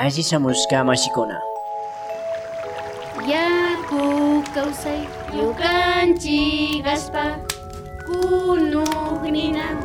[0.00, 1.40] Asishamushka mashikuna.
[3.28, 5.04] Yaku kawsay
[5.36, 7.36] yukanchik aspa
[8.06, 9.76] kunuqnina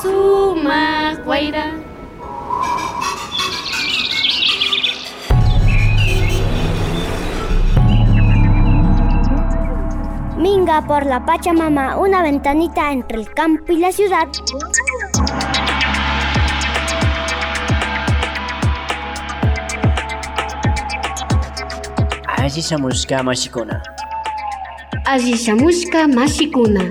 [0.00, 1.66] sumaq wayra
[10.38, 14.26] Minga por la Pachamama, una ventanita entre el campo y la ciudad.
[22.50, 23.80] Mashikuna.
[25.04, 26.90] Asishamushka mashikuna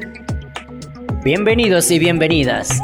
[1.21, 2.81] Bienvenidos y bienvenidas.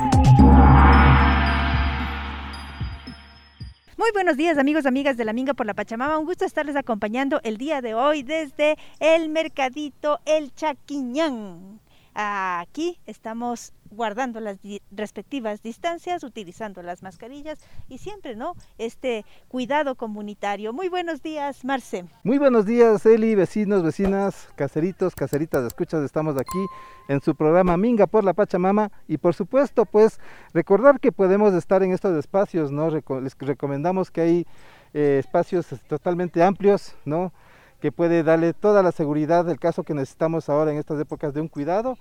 [3.98, 6.18] Muy buenos días amigos, amigas de la Minga por la Pachamama.
[6.18, 11.80] Un gusto estarles acompañando el día de hoy desde el mercadito El Chaquiñán.
[12.14, 14.58] Aquí estamos guardando las
[14.92, 18.56] respectivas distancias, utilizando las mascarillas y siempre, ¿no?
[18.78, 20.74] Este cuidado comunitario.
[20.74, 22.06] Muy buenos días, Marce.
[22.24, 26.04] Muy buenos días, Eli, vecinos, vecinas, caseritos, caseritas de escuchas.
[26.04, 26.66] Estamos aquí
[27.08, 30.20] en su programa Minga por la Pachamama y por supuesto, pues
[30.54, 32.90] recordar que podemos estar en estos espacios, ¿no?
[32.90, 34.48] Les recomendamos que hay
[34.94, 37.34] eh, espacios totalmente amplios, ¿no?
[37.80, 41.42] Que puede darle toda la seguridad del caso que necesitamos ahora en estas épocas de
[41.42, 41.98] un cuidado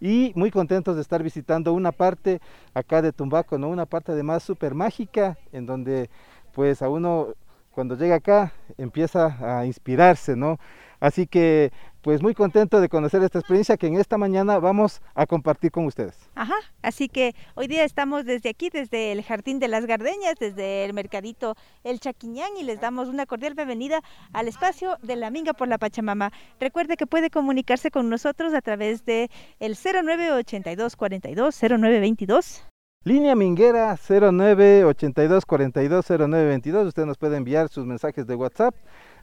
[0.00, 2.40] y muy contentos de estar visitando una parte
[2.74, 3.68] acá de Tumbaco, ¿no?
[3.68, 6.10] una parte además súper mágica en donde
[6.52, 7.28] pues a uno
[7.70, 10.58] cuando llega acá empieza a inspirarse, ¿no?
[11.00, 15.26] Así que pues muy contento de conocer esta experiencia que en esta mañana vamos a
[15.26, 16.16] compartir con ustedes.
[16.34, 20.84] Ajá, así que hoy día estamos desde aquí, desde el Jardín de las Gardeñas, desde
[20.84, 21.54] el mercadito
[21.84, 24.00] El Chaquiñán y les damos una cordial bienvenida
[24.32, 26.32] al espacio de la Minga por la Pachamama.
[26.60, 32.62] Recuerde que puede comunicarse con nosotros a través de el 0982 42 0922.
[33.04, 36.88] Línea Minguera 0982 42 0922.
[36.88, 38.74] Usted nos puede enviar sus mensajes de WhatsApp,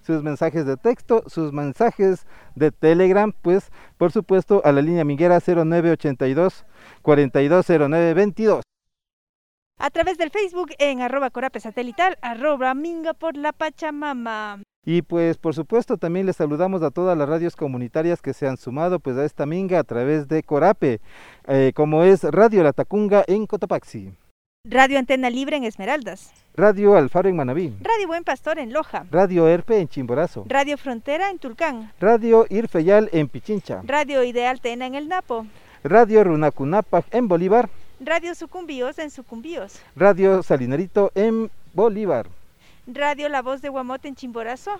[0.05, 5.39] sus mensajes de texto, sus mensajes de Telegram, pues por supuesto a la línea Minguera
[5.39, 6.65] 0982
[7.01, 8.61] 42 0922.
[9.77, 14.61] A través del Facebook en arroba corape satelital, arroba Minga por la Pachamama.
[14.85, 18.57] Y pues por supuesto también les saludamos a todas las radios comunitarias que se han
[18.57, 21.01] sumado pues a esta minga a través de Corape,
[21.47, 24.13] eh, como es Radio La Tacunga en Cotopaxi,
[24.67, 26.31] Radio Antena Libre en Esmeraldas.
[26.55, 29.05] Radio Alfaro en Manabí, Radio Buen Pastor en Loja.
[29.11, 31.91] Radio Erpe en Chimborazo, Radio Frontera en Tulcán.
[31.99, 35.45] Radio Irfeyal en Pichincha, Radio Ideal Tena en El Napo.
[35.83, 39.79] Radio Runacunapac en Bolívar, Radio Sucumbíos en Sucumbíos.
[39.95, 42.27] Radio Salinerito en Bolívar,
[42.87, 44.71] Radio La Voz de Guamote en Chimborazo.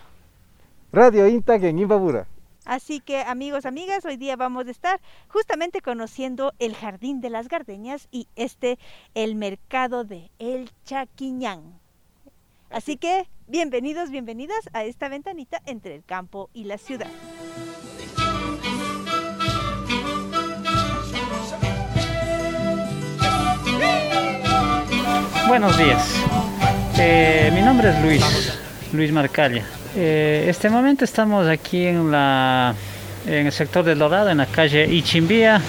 [0.91, 2.25] Radio Intag en Imbabura.
[2.65, 7.47] Así que amigos, amigas, hoy día vamos a estar justamente conociendo el Jardín de las
[7.47, 8.79] Gardeñas y este,
[9.13, 11.79] el mercado de El Chaquiñán.
[12.71, 17.07] Así que bienvenidos, bienvenidas a esta ventanita entre el campo y la ciudad.
[25.47, 26.15] Buenos días.
[26.97, 28.59] Eh, mi nombre es Luis,
[28.91, 29.63] Luis Marcalla.
[29.97, 32.75] Eh, este momento estamos aquí en, la,
[33.25, 35.61] en el sector del Dorado, en la calle Ichimbía,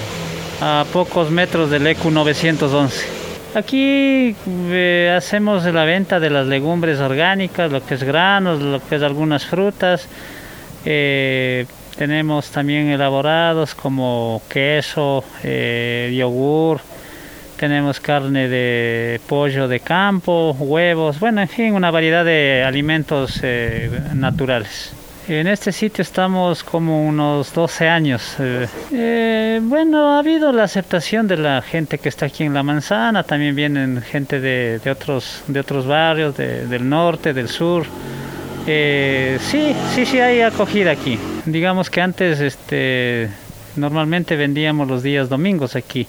[0.61, 3.07] a pocos metros del EQ 911.
[3.55, 8.97] Aquí eh, hacemos la venta de las legumbres orgánicas, lo que es granos, lo que
[8.97, 10.09] es algunas frutas.
[10.85, 11.65] Eh,
[11.97, 16.81] tenemos también elaborados como queso, eh, yogur,
[17.57, 23.91] tenemos carne de pollo de campo, huevos, bueno, en fin, una variedad de alimentos eh,
[24.15, 24.93] naturales.
[25.29, 28.37] En este sitio estamos como unos 12 años.
[28.39, 32.63] eh, eh, bueno, ha habido la aceptación de la gente que está aquí en La
[32.63, 37.87] Manzana, también vienen gente de, de otros, de otros barrios, de- del norte, del sur.
[38.69, 41.19] Eh, sí, sí, sí hay acogida aquí.
[41.45, 43.29] Digamos que antes este,
[43.77, 46.07] normalmente vendíamos los días domingos aquí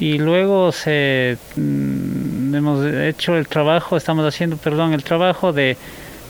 [0.00, 5.76] y luego se mm, hemos hecho el trabajo, estamos haciendo, perdón, el trabajo de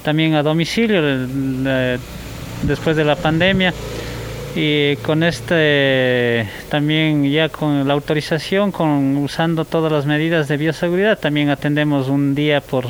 [0.02, 1.00] también a domicilio
[2.62, 3.72] después de la pandemia
[4.54, 11.18] y con este también ya con la autorización, con usando todas las medidas de bioseguridad,
[11.18, 12.86] también atendemos un día por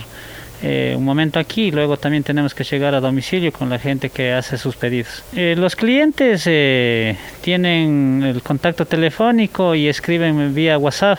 [0.66, 4.08] eh, un momento aquí y luego también tenemos que llegar a domicilio con la gente
[4.08, 5.22] que hace sus pedidos.
[5.36, 11.18] Eh, los clientes eh, tienen el contacto telefónico y escriben vía WhatsApp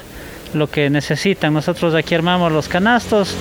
[0.56, 1.54] lo que necesitan.
[1.54, 3.36] Nosotros aquí armamos los canastos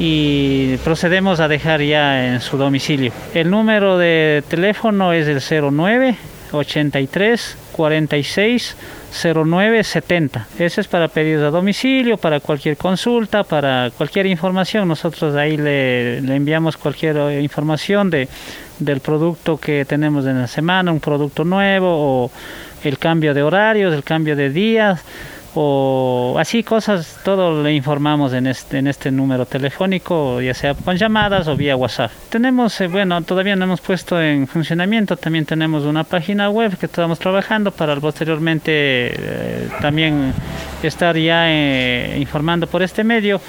[0.00, 3.12] y procedemos a dejar ya en su domicilio.
[3.32, 5.40] El número de teléfono es el
[5.72, 6.16] 09
[6.50, 8.76] 83 46
[9.22, 10.46] 0970.
[10.58, 14.88] Ese es para pedidos a domicilio, para cualquier consulta, para cualquier información.
[14.88, 18.28] Nosotros ahí le, le enviamos cualquier eh, información de,
[18.78, 22.30] del producto que tenemos en la semana, un producto nuevo o
[22.84, 25.02] el cambio de horarios, el cambio de días
[25.58, 30.96] o así cosas, todo le informamos en este, en este número telefónico, ya sea con
[30.96, 32.10] llamadas o vía WhatsApp.
[32.28, 36.86] Tenemos, eh, bueno, todavía no hemos puesto en funcionamiento, también tenemos una página web que
[36.86, 40.34] estamos trabajando para posteriormente eh, también
[40.82, 43.40] estar ya eh, informando por este medio.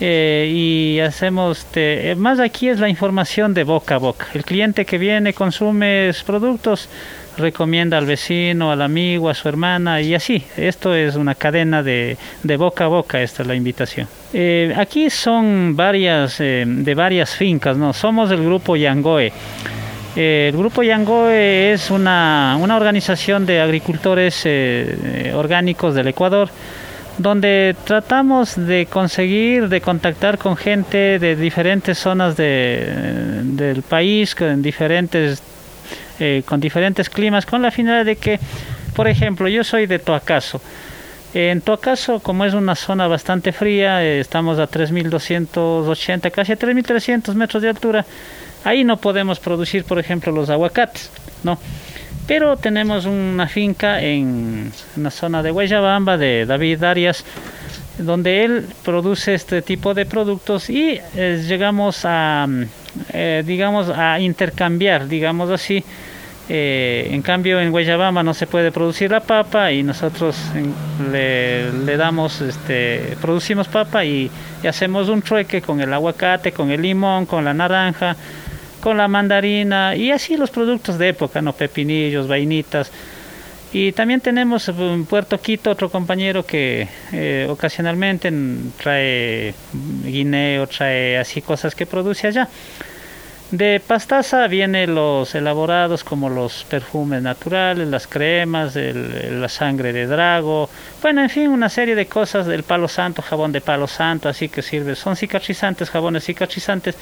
[0.00, 4.98] y hacemos este, más aquí es la información de boca a boca el cliente que
[4.98, 6.90] viene consume productos
[7.36, 10.44] recomienda al vecino, al amigo, a su hermana y así.
[10.56, 14.08] Esto es una cadena de, de boca a boca, esta es la invitación.
[14.32, 17.92] Eh, aquí son varias, eh, de varias fincas, ¿no?
[17.92, 19.32] Somos el grupo Yangoe.
[20.16, 24.46] Eh, el grupo Yangoe es una, una organización de agricultores
[25.34, 26.48] orgánicos del Ecuador
[27.18, 34.60] donde tratamos de conseguir, de contactar con gente de diferentes zonas de, del país, con
[34.60, 35.42] diferentes
[36.20, 38.38] eh, con diferentes climas, con la finalidad de que,
[38.94, 40.60] por ejemplo, yo soy de Toacaso.
[41.34, 47.34] En Toacaso, como es una zona bastante fría, eh, estamos a 3.280, casi a 3.300
[47.34, 48.06] metros de altura,
[48.64, 51.10] ahí no podemos producir, por ejemplo, los aguacates,
[51.44, 51.58] ¿no?
[52.26, 57.24] Pero tenemos una finca en la zona de Guayabamba de David Arias,
[57.98, 62.46] donde él produce este tipo de productos y eh, llegamos a,
[63.44, 65.84] digamos, a intercambiar, digamos así,
[66.48, 70.36] eh, en cambio en Guayabamba no se puede producir la papa y nosotros
[71.10, 74.30] le, damos, este, producimos papa y,
[74.66, 78.16] hacemos un trueque con el aguacate, con el limón, con la naranja,
[78.80, 82.90] con la mandarina y así los productos de época, no pepinillos, vainitas.
[83.72, 88.32] Y también tenemos en Puerto Quito otro compañero que eh, ocasionalmente
[88.82, 89.54] trae
[90.04, 92.48] guineo, trae así cosas que produce allá.
[93.50, 100.68] De pastaza vienen los elaborados como los perfumes naturales, las cremas, la sangre de drago,
[101.00, 104.48] bueno, en fin, una serie de cosas del palo santo, jabón de palo santo, así
[104.48, 106.96] que sirve, son cicatrizantes, jabones cicatrizantes.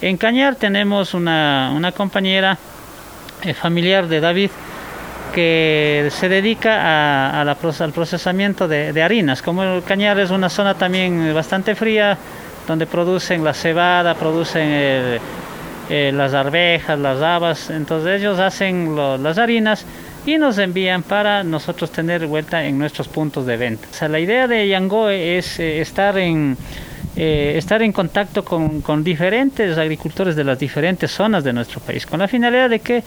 [0.00, 2.58] En Cañar tenemos una, compañera
[3.44, 4.50] eh, familiar de David
[5.32, 9.42] que se dedica a, la, al procesamiento de, harinas.
[9.42, 12.16] Como el Cañar es una zona también bastante fría,
[12.66, 14.68] donde producen la cebada, producen
[15.88, 19.84] eh, las arvejas, las habas, entonces ellos hacen las harinas
[20.24, 23.88] y nos envían para nosotros tener vuelta en nuestros puntos de venta.
[23.90, 26.56] O sea, la idea de Yangoe es eh, estar en
[27.14, 32.06] eh, estar en contacto con, con, diferentes agricultores de las diferentes zonas de nuestro país,
[32.06, 33.04] con la finalidad de que,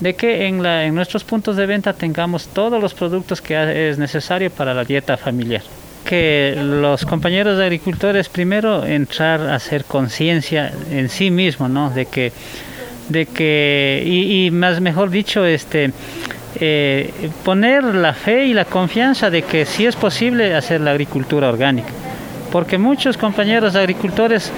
[0.00, 3.98] de que en, la, en nuestros puntos de venta tengamos todos los productos que es
[3.98, 5.62] necesario para la dieta familiar
[6.06, 11.90] que los compañeros agricultores primero entrar a hacer conciencia en sí mismos, ¿no?
[11.90, 12.32] De que,
[13.08, 15.90] de que y, más mejor dicho, este,
[16.60, 17.12] eh,
[17.44, 21.90] poner la fe y la confianza de que sí es posible hacer la agricultura orgánica,
[22.52, 24.52] porque muchos compañeros agricultores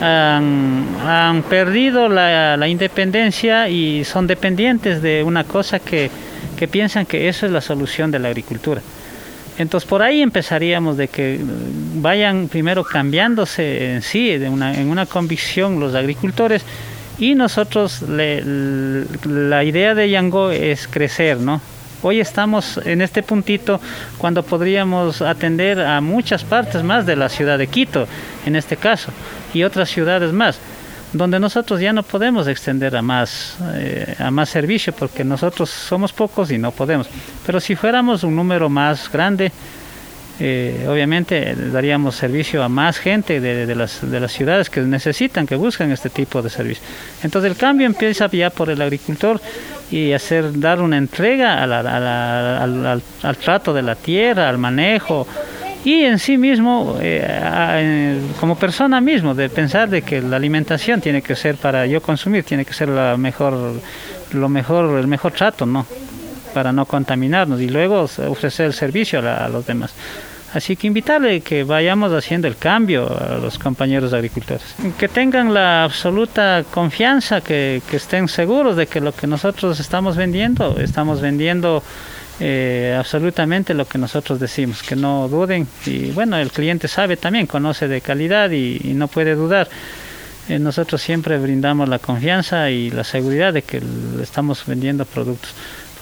[0.00, 6.10] han, han perdido la, independencia y son dependientes de una cosa que,
[6.56, 8.80] que piensan que eso es la solución de la agricultura.
[9.56, 11.40] Entonces por ahí empezaríamos de que
[11.96, 16.64] vayan primero cambiándose en sí, en una convicción los agricultores
[17.18, 21.60] y nosotros la idea de Yango es crecer, ¿no?
[22.06, 23.80] Hoy estamos en este puntito
[24.18, 28.06] cuando podríamos atender a muchas partes más de la ciudad de Quito,
[28.44, 29.10] en este caso,
[29.54, 30.58] y otras ciudades más
[31.14, 36.12] donde nosotros ya no podemos extender a más, eh, a más servicio porque nosotros somos
[36.12, 37.08] pocos y no podemos.
[37.46, 39.50] Pero si fuéramos un número más grande,
[40.40, 45.54] eh, obviamente daríamos servicio a más gente de, las, de las ciudades que necesitan, que
[45.54, 46.84] buscan este tipo de servicio.
[47.22, 49.40] Entonces el cambio empieza ya por el agricultor
[49.90, 55.26] y hacer dar una entrega al, al trato de la tierra, al manejo,
[55.84, 61.20] y en sí mismo, eh, como persona mismo, de pensar de que la alimentación tiene
[61.20, 63.74] que ser para yo consumir, tiene que ser la mejor,
[64.32, 65.86] lo mejor, el mejor trato, ¿no?
[66.54, 69.92] Para no contaminarnos y luego ofrecer el servicio a, los demás.
[70.54, 74.76] Así que invitarle que vayamos haciendo el cambio a los compañeros agricultores.
[74.96, 80.78] Que tengan la absoluta confianza, que, estén seguros de que lo que nosotros estamos vendiendo,
[80.78, 81.82] estamos vendiendo
[82.38, 87.48] eh, absolutamente lo que nosotros decimos, que no duden y bueno, el cliente sabe también,
[87.48, 89.68] conoce de calidad y, no puede dudar.
[90.48, 93.82] Eh, nosotros siempre brindamos la confianza y la seguridad de que
[94.22, 95.52] estamos vendiendo productos,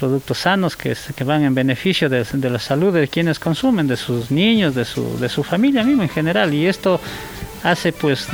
[0.02, 3.96] productos sanos que, que van en beneficio de, de la salud de quienes consumen, de
[3.96, 6.52] sus niños, de su, de su familia mismo en general.
[6.52, 7.00] Y esto
[7.62, 8.26] hace pues,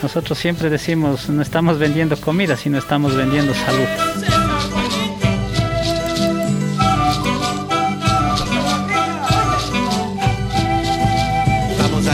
[0.00, 3.88] nosotros siempre decimos, no estamos vendiendo comida, sino estamos vendiendo salud.
[11.80, 12.06] Vamos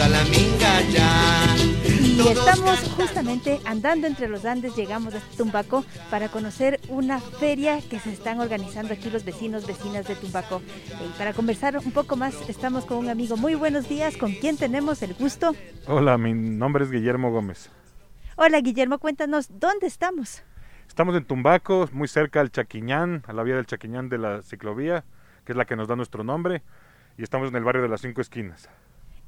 [0.00, 1.56] a la minga, vamos a la minga, vamos a la minga ya.
[2.00, 7.98] Y estamos justamente andando entre los Andes, llegamos a Tumbaco para conocer una feria que
[7.98, 10.62] se están organizando aquí los vecinos, vecinas de Tumbaco.
[11.04, 13.36] Y para conversar un poco más, estamos con un amigo.
[13.36, 15.54] Muy buenos días, ¿con quién tenemos el gusto?
[15.86, 17.70] Hola, mi nombre es Guillermo Gómez.
[18.36, 20.42] Hola Guillermo, cuéntanos, ¿dónde estamos?
[20.88, 25.04] Estamos en Tumbaco, muy cerca al Chaquiñán, a la vía del Chaquiñán de la ciclovía,
[25.44, 26.62] que es la que nos da nuestro nombre,
[27.16, 28.68] y estamos en el barrio de las Cinco Esquinas.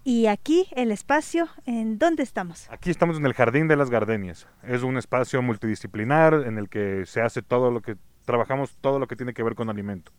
[0.04, 2.68] Y aquí el espacio, ¿en dónde estamos?
[2.70, 4.48] Aquí estamos en el Jardín de las Gardenias.
[4.64, 9.06] Es un espacio multidisciplinar en el que se hace todo lo que trabajamos, todo lo
[9.06, 10.10] que tiene que ver con alimento.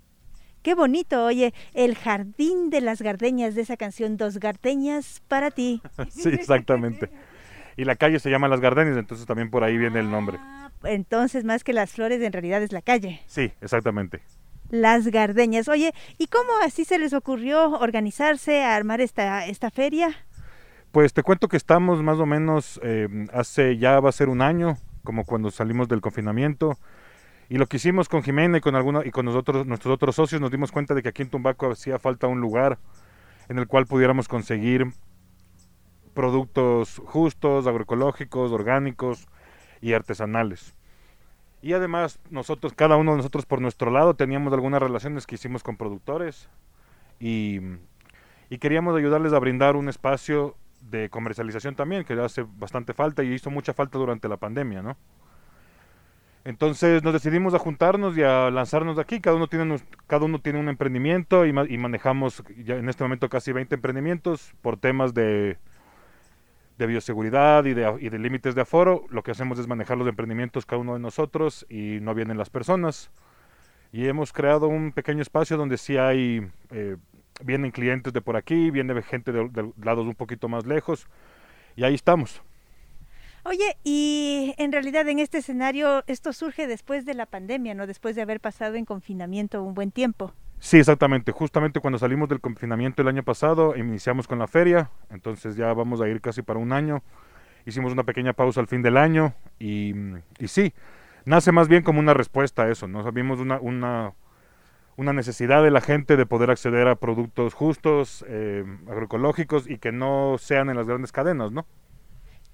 [0.61, 5.81] Qué bonito, oye, el jardín de las gardeñas de esa canción, Dos Gardeñas para ti.
[6.09, 7.09] sí, exactamente.
[7.75, 10.37] Y la calle se llama Las Gardenias, entonces también por ahí viene el nombre.
[10.39, 13.21] Ah, Entonces, más que las flores, en realidad es la calle.
[13.25, 14.21] Sí, exactamente.
[14.73, 15.67] Las Gardeñas.
[15.67, 20.09] Oye, ¿y cómo así se les ocurrió organizarse, a armar esta, esta feria?
[20.91, 24.41] Pues te cuento que estamos más o menos, eh, hace ya va a ser un
[24.41, 26.79] año, como cuando salimos del confinamiento,
[27.49, 30.41] y lo que hicimos con Jimena y con, alguna, y con nosotros, nuestros otros socios
[30.41, 32.79] nos dimos cuenta de que aquí en Tumbaco hacía falta un lugar
[33.49, 34.87] en el cual pudiéramos conseguir
[36.15, 39.27] productos justos, agroecológicos, orgánicos
[39.81, 40.73] y artesanales.
[41.63, 45.63] Y además nosotros, cada uno de nosotros por nuestro lado, teníamos algunas relaciones que hicimos
[45.63, 46.49] con productores
[47.19, 47.59] y,
[48.49, 53.33] y queríamos ayudarles a brindar un espacio de comercialización también, que hace bastante falta y
[53.33, 54.97] hizo mucha falta durante la pandemia, ¿no?
[56.45, 59.21] Entonces nos decidimos a juntarnos y a lanzarnos de aquí.
[59.21, 59.77] Cada uno tiene,
[60.07, 63.75] cada uno tiene un emprendimiento y, ma- y manejamos ya en este momento casi 20
[63.75, 65.57] emprendimientos por temas de,
[66.77, 69.05] de bioseguridad y de, límites de aforo.
[69.09, 72.49] Lo que hacemos es manejar los emprendimientos cada uno de nosotros y no vienen las
[72.49, 73.11] personas.
[73.91, 76.97] Y hemos creado un pequeño espacio donde sí hay, eh,
[77.43, 81.07] vienen clientes de por aquí, viene gente de, de lados un poquito más lejos.
[81.75, 82.41] Y ahí estamos.
[83.45, 87.87] Oye, y en realidad en este escenario esto surge después de la pandemia, ¿no?
[87.87, 90.33] Después de haber pasado en confinamiento un buen tiempo.
[90.63, 91.33] Sí, exactamente.
[91.33, 95.99] Justamente cuando salimos del confinamiento el año pasado, iniciamos con la feria, entonces ya vamos
[95.99, 97.03] a ir casi para un año.
[97.65, 99.93] Hicimos una pequeña pausa al fin del año y,
[100.39, 100.73] y sí,
[101.25, 103.11] nace más bien como una respuesta a eso, ¿no?
[103.11, 104.13] Vimos una, una,
[104.95, 109.91] una necesidad de la gente de poder acceder a productos justos, eh, agroecológicos y que
[109.91, 111.65] no sean en las grandes cadenas, ¿no?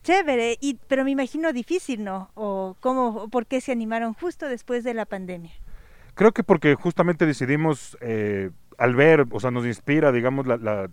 [0.02, 2.32] Chévere, y, pero me imagino difícil, ¿no?
[2.34, 5.52] O cómo, o por qué se animaron justo después de la pandemia.
[6.20, 10.90] Creo que porque justamente decidimos, eh, al ver, o sea, nos inspira, digamos, la, la-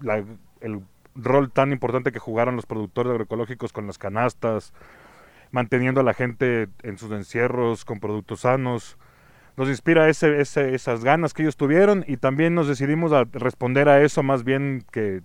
[0.00, 0.24] la-
[0.60, 0.82] el
[1.16, 4.72] rol tan importante que jugaron los productores agroecológicos con las canastas,
[5.50, 8.98] manteniendo a la gente en sus encierros con productos sanos.
[9.56, 13.88] Nos inspira ese, ese- esas ganas que ellos tuvieron y también nos decidimos a responder
[13.88, 15.22] a eso más bien que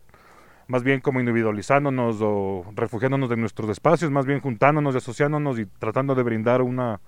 [0.67, 5.65] más bien como individualizándonos o refugiándonos de nuestros espacios, más bien juntándonos y asociándonos y
[5.65, 6.99] tratando de brindar una,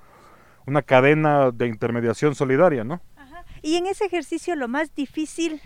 [0.70, 3.02] una cadena de intermediación solidaria, ¿no?
[3.62, 5.60] Y en ese ejercicio lo más difícil,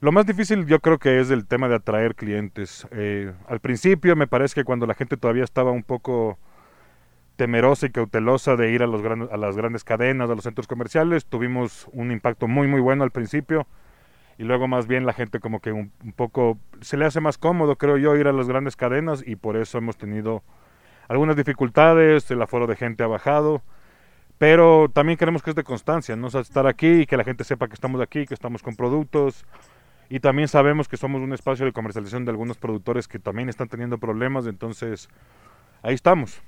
[0.00, 2.86] Lo más difícil yo creo que es el tema de atraer clientes.
[2.90, 6.38] Eh, al principio me parece que cuando la gente todavía estaba un poco
[7.36, 10.66] temerosa y cautelosa de ir a, los gran- a las grandes cadenas, a los centros
[10.66, 13.66] comerciales, tuvimos un impacto muy muy bueno al principio.
[14.38, 17.38] Y luego más bien la gente como que un, un poco se le hace más
[17.38, 19.22] cómodo creo yo ir a las grandes cadenas.
[19.26, 20.42] Y por eso hemos tenido
[21.08, 23.62] algunas dificultades, el aforo de gente ha bajado,
[24.38, 26.26] pero también queremos que es de constancia, ¿no?
[26.26, 28.76] O sea, estar aquí y que la gente sepa que estamos aquí, que estamos con
[28.76, 29.44] productos
[30.08, 33.68] y también sabemos que somos un espacio de comercialización de algunos productores que también están
[33.68, 35.08] teniendo problemas, entonces
[35.82, 36.40] ahí estamos.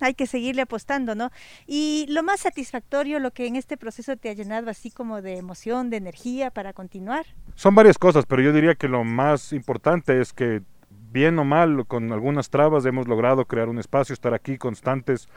[0.00, 1.30] hay que seguirle apostando, ¿no?
[1.66, 5.36] Y lo más satisfactorio, lo que en este proceso te ha llenado así como de
[5.36, 7.26] emoción, de energía para continuar.
[7.54, 10.62] Son varias cosas, pero yo diría que lo más importante es que
[11.10, 15.28] bien o mal, con algunas trabas hemos logrado crear un espacio, estar aquí constantes.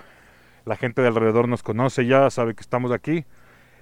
[0.65, 3.25] La gente de alrededor nos conoce ya, sabe que estamos aquí.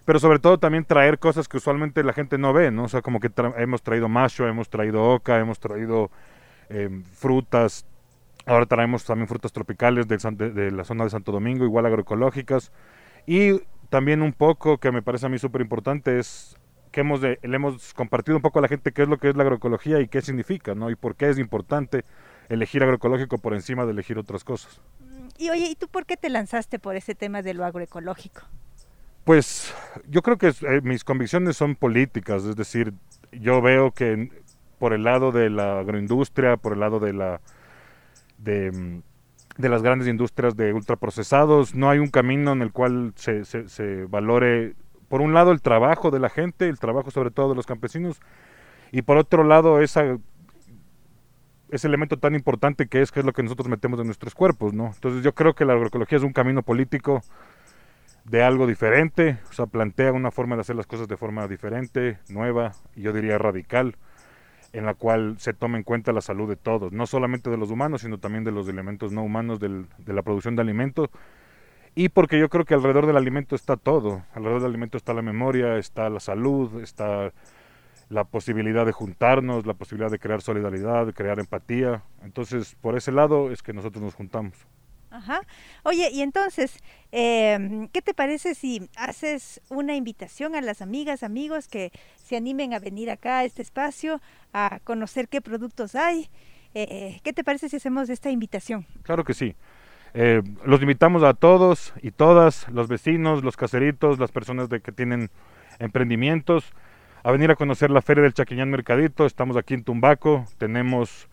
[0.06, 2.86] Pero sobre todo también traer cosas que usualmente la gente no ve, ¿no?
[2.86, 6.10] O sea, como que hemos traído macho, hemos traído oca, hemos traído
[6.70, 7.86] em, frutas.
[8.46, 12.72] Ahora traemos también frutas tropicales de, la zona de Santo Domingo, igual agroecológicas.
[13.28, 16.58] Y también un poco que me parece a mí súper importante es
[16.92, 19.36] que hemos le hemos compartido un poco a la gente qué es lo que es
[19.36, 20.90] la agroecología y qué significa, ¿no?
[20.90, 22.04] Y por qué es importante
[22.50, 24.82] elegir agroecológico por encima de elegir otras cosas.
[25.38, 28.42] Y oye, ¿y tú por qué te lanzaste por ese tema de lo agroecológico?
[29.24, 29.74] Pues
[30.08, 32.94] yo creo que eh, mis convicciones son políticas, es decir,
[33.32, 34.32] yo veo que
[34.80, 37.42] por el lado de la agroindustria, por el lado de la
[38.38, 39.02] de, mm,
[39.62, 43.68] de las grandes industrias de ultraprocesados, no hay un camino en el cual se, se-
[43.70, 44.74] se valore,
[45.10, 48.20] por un lado, el trabajo de la gente, el trabajo sobre todo de los campesinos,
[48.92, 50.18] y por otro lado, esa,
[51.72, 54.74] ese elemento tan importante que es, que es lo que nosotros metemos en nuestros cuerpos,
[54.74, 54.92] ¿no?
[54.94, 57.22] Entonces yo creo que la agroecología es un camino político
[58.26, 62.20] de algo diferente, o sea, plantea una forma de hacer las cosas de forma diferente,
[62.30, 63.96] nueva, yo diría radical,
[64.72, 67.72] en la cual se toma en cuenta la salud de todos, no solamente de los
[67.72, 71.10] humanos, sino también de los elementos no humanos de la producción de alimentos.
[71.96, 75.24] Y porque yo creo que alrededor del alimento está todo, alrededor del alimento está la
[75.24, 77.34] memoria, está la salud, está
[78.10, 82.04] la posibilidad de juntarnos, la posibilidad de crear solidaridad, de crear empatía.
[82.24, 84.56] Entonces, por ese lado es que nosotros nos juntamos.
[85.12, 85.42] Ajá.
[85.84, 86.78] Oye, y entonces,
[87.12, 92.74] em, ¿qué te parece si haces una invitación a las amigas, amigos que se animen
[92.74, 94.22] a venir acá a este espacio,
[94.54, 96.30] a conocer qué productos hay?
[96.76, 98.86] Eh, ¿Qué te parece si hacemos esta invitación?
[99.02, 99.56] Claro que sí.
[100.14, 104.92] Eh, los invitamos a todos y todas, los vecinos, los caseritos, las personas de que
[104.92, 105.30] tienen
[105.80, 106.74] emprendimientos,
[107.24, 109.26] a venir a conocer la Feria del Chaquiñán Mercadito.
[109.26, 111.28] Estamos aquí en Tumbaco, tenemos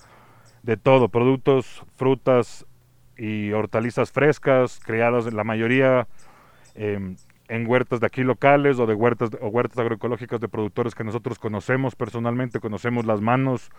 [0.63, 2.67] de todo, productos, frutas
[3.17, 6.09] y hortalizas frescas, criadas la mayoría
[6.75, 7.15] eh,
[7.49, 11.39] en huertas de aquí locales o de huertas o huertas agroecológicas de productores que nosotros
[11.39, 13.71] conocemos personalmente, conocemos las manos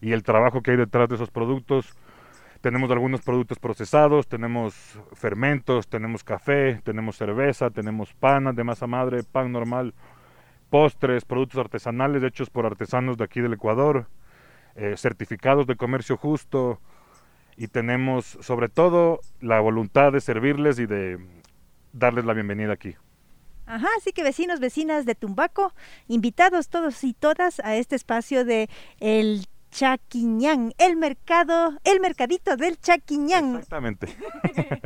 [0.00, 1.96] y el trabajo que hay detrás de esos productos.
[2.60, 9.22] Tenemos algunos productos procesados, tenemos fermentos, tenemos café, tenemos cerveza, tenemos pan de masa madre,
[9.24, 9.94] pan normal,
[10.70, 14.08] postres, productos artesanales hechos por artesanos de aquí del Ecuador,
[14.74, 16.80] eh, certificados de comercio justo
[17.56, 21.18] y tenemos sobre todo la voluntad de servirles y de
[21.92, 22.94] darles la bienvenida aquí.
[23.66, 25.74] Ajá, así que vecinos, vecinas de Tumbaco,
[26.06, 28.68] invitados todos y todas a este espacio de
[29.00, 33.56] El Chaquiñán, el mercado, el mercadito del Chaquiñán.
[33.56, 34.08] Exactamente.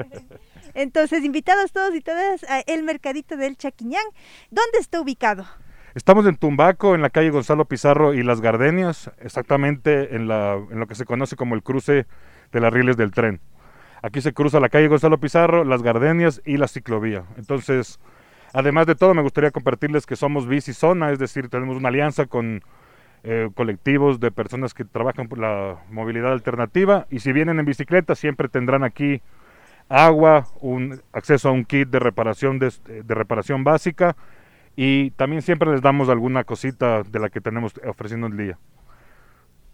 [0.75, 4.05] Entonces, invitados todos y todas a el mercadito del Chaquiñán.
[4.51, 5.47] ¿Dónde está ubicado?
[5.93, 10.79] Estamos en Tumbaco, en la calle Gonzalo Pizarro y Las Gardenias, exactamente en, la, en
[10.79, 12.07] lo que se conoce como el cruce
[12.53, 13.41] de las rieles del tren.
[14.01, 17.25] Aquí se cruza la calle Gonzalo Pizarro, Las Gardenias y la ciclovía.
[17.37, 17.99] Entonces,
[18.53, 22.27] además de todo, me gustaría compartirles que somos bici zona, es decir, tenemos una alianza
[22.27, 22.63] con
[23.25, 28.15] eh, colectivos de personas que trabajan por la movilidad alternativa y si vienen en bicicleta
[28.15, 29.23] siempre tendrán aquí
[29.89, 32.73] agua, un acceso a un kit de reparación de,
[33.05, 34.15] de reparación básica
[34.77, 38.59] y también siempre les damos alguna cosita de la que tenemos ofreciendo el día.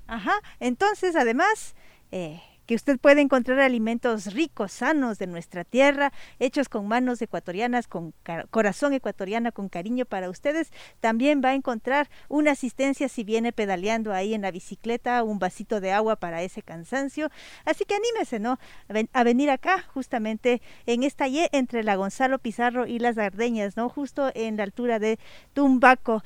[0.07, 1.75] Ajá, entonces además
[2.13, 7.87] eh, que usted puede encontrar alimentos ricos, sanos de nuestra tierra, hechos con manos ecuatorianas,
[7.87, 8.13] con
[8.51, 10.71] corazón ecuatoriana, con cariño para ustedes.
[11.01, 15.81] También va a encontrar una asistencia si viene pedaleando ahí en la bicicleta, un vasito
[15.81, 17.31] de agua para ese cansancio.
[17.65, 18.59] Así que anímese, ¿no?
[19.13, 23.89] A venir acá, justamente en esta Y entre la Gonzalo Pizarro y las Ardeñas, ¿no?
[23.89, 25.19] Justo en la altura de
[25.53, 26.23] Tumbaco.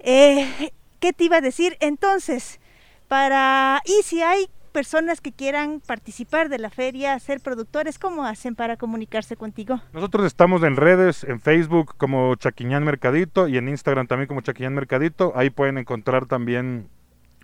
[0.00, 1.76] Eh, ¿Qué te iba a decir?
[1.80, 2.60] Entonces,
[3.08, 3.80] para...
[3.84, 8.76] ¿Y si hay personas que quieran participar de la feria, ser productores, ¿cómo hacen para
[8.76, 9.80] comunicarse contigo?
[9.92, 14.74] Nosotros estamos en redes, en Facebook como Chaquiñán Mercadito y en Instagram también como Chaquiñán
[14.74, 15.32] Mercadito.
[15.36, 16.88] Ahí pueden encontrar también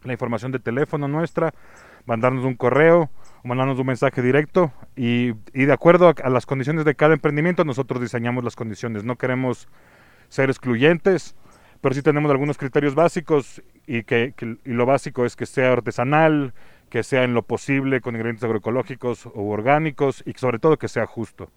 [0.02, 1.52] la información de teléfono nuestra,
[2.06, 3.10] mandarnos un correo,
[3.44, 8.00] mandarnos un mensaje directo y, de acuerdo a, a, las condiciones de cada emprendimiento nosotros
[8.00, 9.04] diseñamos las condiciones.
[9.04, 9.68] No queremos
[10.28, 11.36] ser excluyentes,
[11.80, 15.72] pero sí tenemos algunos criterios básicos y, que, que y lo básico es que sea
[15.72, 16.54] artesanal,
[16.88, 21.06] que sea en lo posible con ingredientes agroecológicos o orgánicos y sobre todo que sea
[21.06, 21.50] justo.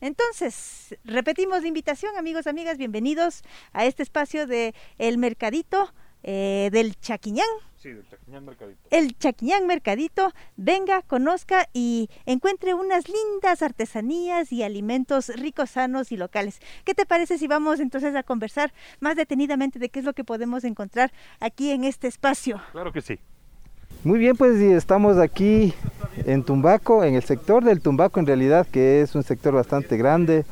[0.00, 6.98] Entonces, repetimos la invitación, amigos, amigas, bienvenidos a este espacio de El Mercadito eh, del
[7.00, 7.46] Chaquiñán.
[7.76, 8.80] Sí, del Chaquiñán Mercadito.
[8.90, 16.16] El Chaquiñán Mercadito, venga, conozca y encuentre unas lindas artesanías y alimentos ricos, sanos y
[16.16, 16.60] locales.
[16.84, 20.24] ¿Qué te parece si vamos entonces a conversar más detenidamente de qué es lo que
[20.24, 22.60] podemos encontrar aquí en este espacio?
[22.72, 23.18] Claro que sí.
[24.04, 25.74] Muy bien, pues estamos aquí
[26.24, 30.44] en Tumbaco, en el sector del Tumbaco en realidad, que es un sector bastante grande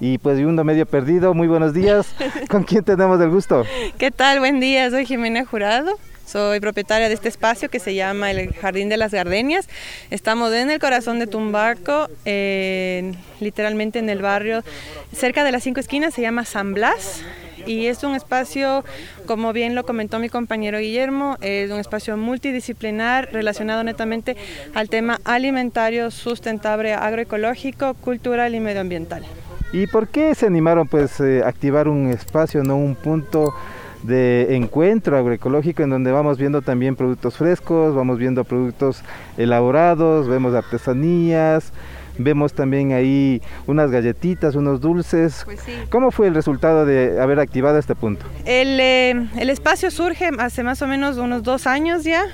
[0.00, 1.34] y pues uno medio perdido.
[1.34, 2.14] Muy buenos días.
[2.48, 3.64] ¿Con quién tenemos el gusto?
[3.98, 4.40] ¿Qué tal?
[4.40, 5.98] Buen día, soy Jimena Jurado.
[6.28, 9.66] Soy propietaria de este espacio que se llama el Jardín de las Gardenias.
[10.10, 14.62] Estamos en el corazón de Tumbaco, eh, literalmente en el barrio,
[15.10, 17.22] cerca de las cinco esquinas, se llama San Blas.
[17.66, 18.84] y es un espacio,
[19.26, 24.36] como bien lo comentó mi compañero Guillermo, es un espacio multidisciplinar relacionado netamente
[24.74, 29.24] al tema alimentario, sustentable, agroecológico, cultural y medioambiental.
[29.72, 33.54] ¿Y por qué se animaron pues eh, a activar un espacio, no un punto
[34.02, 39.02] de encuentro agroecológico en donde vamos viendo también productos frescos, vamos viendo productos
[39.36, 41.72] elaborados, vemos artesanías,
[42.16, 45.42] vemos también ahí unas galletitas, unos dulces.
[45.44, 45.72] Pues sí.
[45.90, 48.24] ¿Cómo fue el resultado de haber activado este punto?
[48.44, 52.24] El, eh, el espacio surge hace más o menos unos dos años ya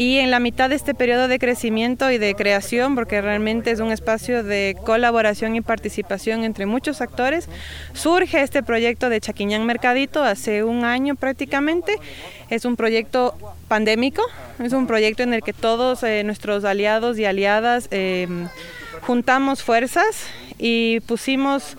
[0.00, 3.80] y en la mitad de este periodo de crecimiento y de creación, porque realmente es
[3.80, 7.50] un espacio de colaboración y participación entre muchos actores,
[7.92, 11.96] surge este proyecto de Chaquiñán Mercadito hace un año prácticamente.
[12.48, 13.34] Es un proyecto
[13.68, 14.22] pandémico,
[14.58, 18.26] es un proyecto en el que todos eh, nuestros aliados y aliadas eh,
[19.02, 20.24] juntamos fuerzas
[20.56, 21.76] y pusimos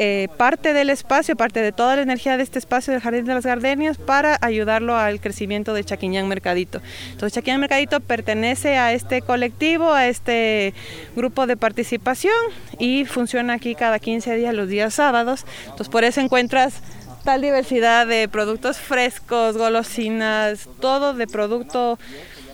[0.00, 3.34] eh, parte del espacio, parte de toda la energía de este espacio del Jardín de
[3.34, 6.80] las Gardenias para ayudarlo al crecimiento de Chaquiñán Mercadito.
[7.10, 10.72] Entonces Chaquiñán Mercadito pertenece a este colectivo, a este
[11.16, 12.32] grupo de participación
[12.78, 15.44] y funciona aquí cada 15 días los días sábados.
[15.64, 16.80] Entonces por eso encuentras
[17.24, 21.98] tal diversidad de productos frescos, golosinas, todo de producto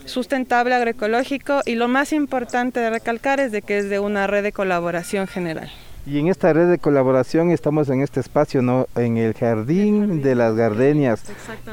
[0.06, 4.42] sustentable agroecológico y lo más importante de recalcar es de que es de una red
[4.42, 5.70] de colaboración general.
[6.06, 8.86] Y en esta red de colaboración estamos en este espacio, ¿no?
[8.94, 11.22] En el Jardín de las Gardenias.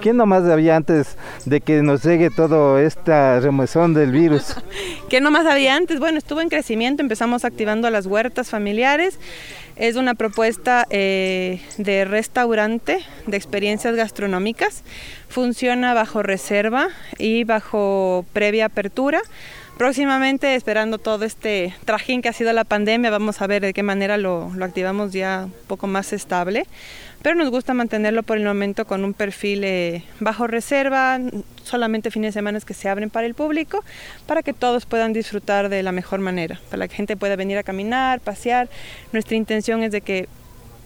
[0.02, 4.56] ¿Quién nomás había antes de que nos llegue todo esta remesón del virus?
[5.10, 6.00] ¿Qué nomás había antes?
[6.00, 9.20] Bueno, estuvo en crecimiento, empezamos activando las huertas familiares.
[9.76, 14.84] Es una propuesta eh, de restaurante, de experiencias gastronómicas.
[15.28, 19.22] Funciona bajo reserva y bajo previa apertura.
[19.82, 23.82] Próximamente, esperando todo este trajín que ha sido la pandemia, vamos a ver de qué
[23.82, 26.67] manera lo, activamos ya un poco más estable.
[27.24, 31.20] Pero nos gusta mantenerlo por el momento con un perfil eh, bajo reserva,
[31.63, 33.84] solamente fines de semana que se abren para el público,
[34.28, 37.58] para que todos puedan disfrutar de la mejor manera, para que la gente pueda venir
[37.58, 38.70] a caminar, pasear.
[39.13, 40.30] Nuestra intención es de que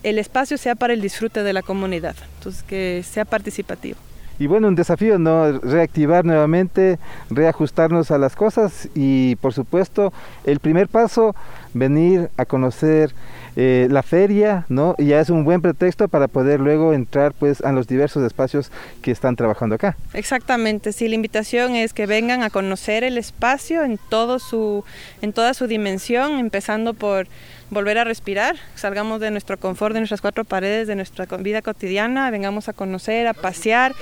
[0.03, 3.97] el espacio sea para el disfrute de la comunidad, entonces que sea participativo.
[4.39, 5.59] Y bueno, un desafío, ¿no?
[5.59, 11.35] Reactivar nuevamente, reajustarnos a las cosas y por supuesto el primer paso,
[11.73, 13.13] venir a conocer
[13.57, 14.95] eh, la feria, ¿no?
[14.97, 18.71] Y ya es un buen pretexto para poder luego entrar pues a los diversos espacios
[19.01, 19.95] que están trabajando acá.
[20.13, 24.83] Exactamente, sí, la invitación es que vengan a conocer el espacio en, todo su,
[25.21, 27.27] en toda su dimensión, empezando por
[27.75, 32.31] volver a respirar, salgamos de nuestro confort, de nuestras cuatro paredes, de nuestra vida cotidiana,
[32.31, 33.93] vengamos a conocer, a pasear.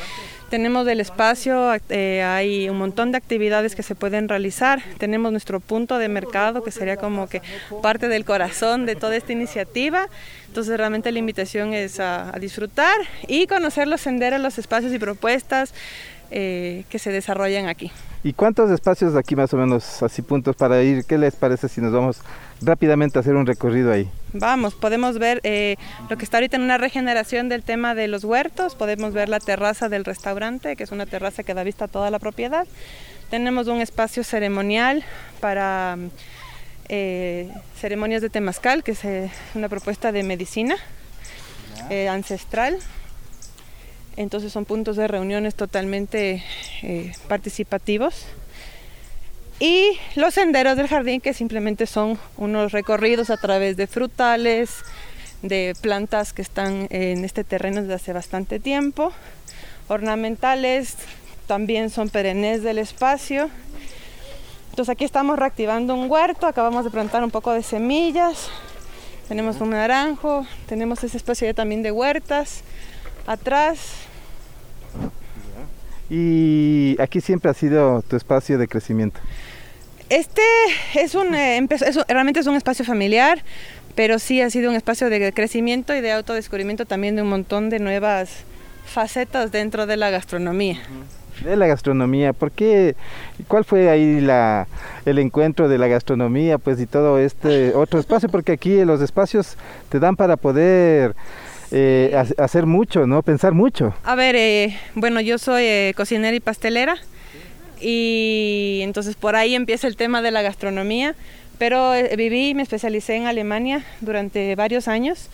[0.50, 4.84] Tenemos el espacio, eh, hay un montón de actividades que se pueden realizar.
[5.00, 7.42] Tenemos nuestro punto de mercado, que sería como que
[7.82, 10.08] parte del corazón de toda esta iniciativa.
[10.48, 12.96] Entonces realmente la invitación es a, a disfrutar
[13.28, 15.74] y conocer los senderos, los espacios y propuestas
[16.36, 17.92] eh, que se desarrollan aquí.
[18.24, 21.04] ¿Y cuántos espacios aquí más o menos, así puntos para ir?
[21.06, 22.22] ¿Qué les parece si nos vamos
[22.66, 24.10] rápidamente hacer un recorrido ahí?
[24.34, 25.76] Vamos, podemos ver eh,
[26.10, 29.40] lo que está ahorita en una regeneración del tema de los huertos, podemos ver la
[29.40, 32.68] terraza del restaurante, que es una terraza que da vista a toda la propiedad.
[33.30, 35.04] Tenemos un espacio ceremonial
[35.40, 35.98] para
[36.90, 37.50] eh,
[37.80, 40.76] ceremonias de temazcal, que es eh, una propuesta de medicina
[42.10, 42.78] ancestral.
[44.16, 46.44] Entonces son puntos de reuniones totalmente
[47.28, 48.26] participativos.
[49.64, 54.84] Y los senderos del jardín que simplemente son unos recorridos a través de frutales,
[55.42, 59.14] de plantas que están en este terreno desde hace bastante tiempo,
[59.88, 60.98] ornamentales,
[61.48, 63.50] también son perennes del espacio.
[64.72, 68.50] Entonces aquí estamos reactivando un huerto, acabamos de plantar un poco de semillas,
[69.30, 72.64] tenemos un naranjo, tenemos ese espacio también de huertas,
[73.26, 73.80] atrás
[76.10, 79.22] Y aquí siempre ha sido tu espacio de crecimiento.
[80.14, 80.44] Este
[80.94, 83.40] es un, eh, empezó- es realmente es un espacio familiar,
[83.96, 87.72] pero sí ha sido un espacio de crecimiento y de autodescubrimiento también de un montón
[87.72, 88.30] de nuevas
[88.86, 90.78] facetas dentro de la gastronomía.
[91.44, 92.96] De la gastronomía, ¿por qué?
[93.48, 94.68] ¿Cuál fue ahí la,
[95.08, 98.30] el encuentro de la gastronomía pues y todo este otro espacio?
[98.30, 99.58] Porque aquí los espacios
[99.90, 101.16] te dan para poder
[101.72, 103.24] eh, ha- hacer mucho, ¿no?
[103.24, 103.96] Pensar mucho.
[104.04, 106.98] A ver, eh, bueno, yo soy eh, cocinera y pastelera
[107.84, 111.16] y entonces por ahí empieza el tema de la gastronomía,
[111.58, 115.30] pero eh, viví y me especialicé en Alemania durante varios años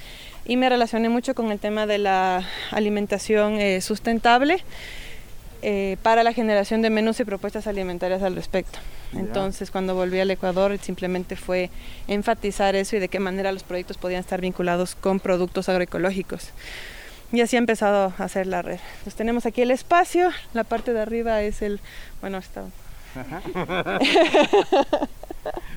[0.46, 4.64] y me relacioné mucho con el tema de la alimentación eh, sustentable
[5.62, 8.80] eh, para la generación de menús y propuestas alimentarias al respecto.
[9.14, 11.70] Entonces, cuando volví al Ecuador, simplemente fue
[12.08, 16.52] enfatizar eso y de qué manera los proyectos podían estar vinculados con productos agroecológicos.
[17.32, 18.80] Y así ha empezado a hacer la red.
[18.98, 21.80] Entonces tenemos aquí el espacio, la parte de arriba es el,
[22.22, 22.64] bueno, está...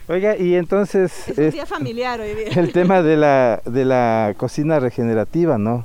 [0.08, 2.48] Oiga, y entonces Es un es día familiar hoy día.
[2.60, 5.84] el tema de la, de la cocina regenerativa, ¿no?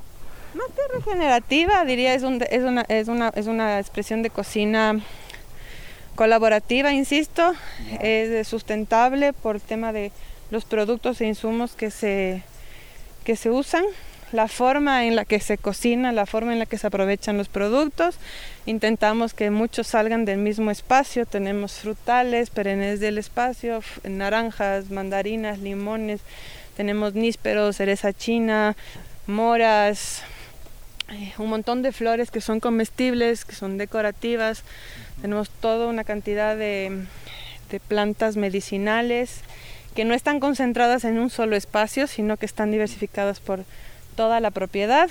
[0.55, 4.99] Más que regenerativa, diría, es, un- es, una, es, una, es una expresión de cocina
[6.15, 7.53] colaborativa, insisto,
[8.01, 10.11] es sustentable por el tema de
[10.49, 12.41] los productos e insumos que se,
[13.23, 13.83] que se usan,
[14.31, 17.47] la forma en la que se cocina, la forma en la que se aprovechan los
[17.47, 18.17] productos.
[18.65, 26.21] Intentamos que muchos salgan del mismo espacio, tenemos frutales, perennes del espacio, naranjas, mandarinas, limones,
[26.75, 28.75] tenemos nísperos, cereza china,
[29.27, 30.23] moras,
[31.09, 34.63] eh, un montón de flores que son comestibles, que son decorativas.
[35.21, 37.05] Tenemos toda una cantidad de,
[37.71, 39.41] de plantas medicinales
[39.95, 43.63] que no están concentradas en un solo espacio, sino que están diversificadas por
[44.17, 45.09] toda la propiedad.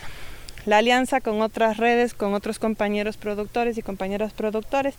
[0.66, 4.96] La alianza con otras redes, con otros compañeros productores y compañeras productores,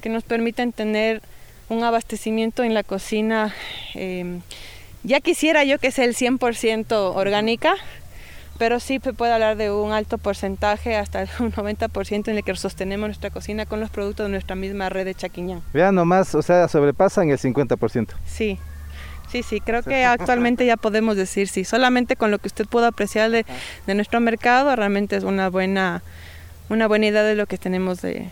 [0.00, 1.20] que nos permiten tener
[1.68, 3.52] un abastecimiento en la cocina.
[3.94, 4.40] eh,
[5.02, 7.74] ya quisiera yo que sea el 100% orgánica,
[8.58, 12.54] pero sí se puede hablar de un alto porcentaje, hasta un 90% en el que
[12.54, 15.62] sostenemos nuestra cocina con los productos de nuestra misma red de Chaquiñán.
[15.72, 18.08] Vean nomás, o sea, sobrepasan el 50%.
[18.26, 18.58] Sí,
[19.30, 22.86] sí, sí, creo que actualmente ya podemos decir sí, solamente con lo que usted pudo
[22.86, 23.44] apreciar de,
[23.86, 26.02] de nuestro mercado, realmente es una buena,
[26.68, 28.28] una buena idea de lo que tenemos de,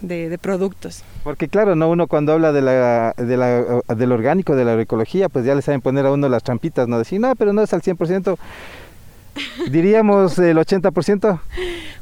[0.00, 1.02] de- de productos.
[1.24, 5.28] Porque claro, no uno cuando habla de la, de la, del orgánico, de la agroecología,
[5.28, 7.72] pues ya le saben poner a uno las trampitas, no decir, no, pero no es
[7.74, 8.36] al 100%,
[9.70, 11.40] diríamos el 80%.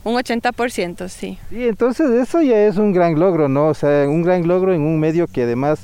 [0.04, 1.38] Un 80%, sí.
[1.50, 3.66] Y entonces eso ya es un gran logro, ¿no?
[3.68, 5.80] O sea, un gran logro en un medio que además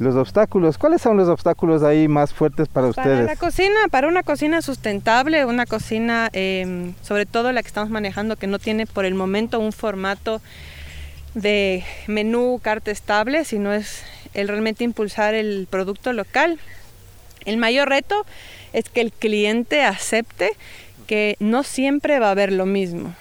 [0.00, 3.26] los obstáculos, ¿cuáles son los obstáculos ahí más fuertes para Para ustedes?
[3.26, 8.36] la cocina, para una cocina sustentable, una cocina, eh, sobre todo la que estamos manejando,
[8.36, 10.40] que no tiene por el momento un formato
[11.34, 16.58] de menú, carta estable, sino es el realmente impulsar el producto local.
[17.44, 18.24] El mayor reto
[18.72, 20.52] es que el cliente acepte
[21.06, 23.14] que no siempre va a haber lo mismo.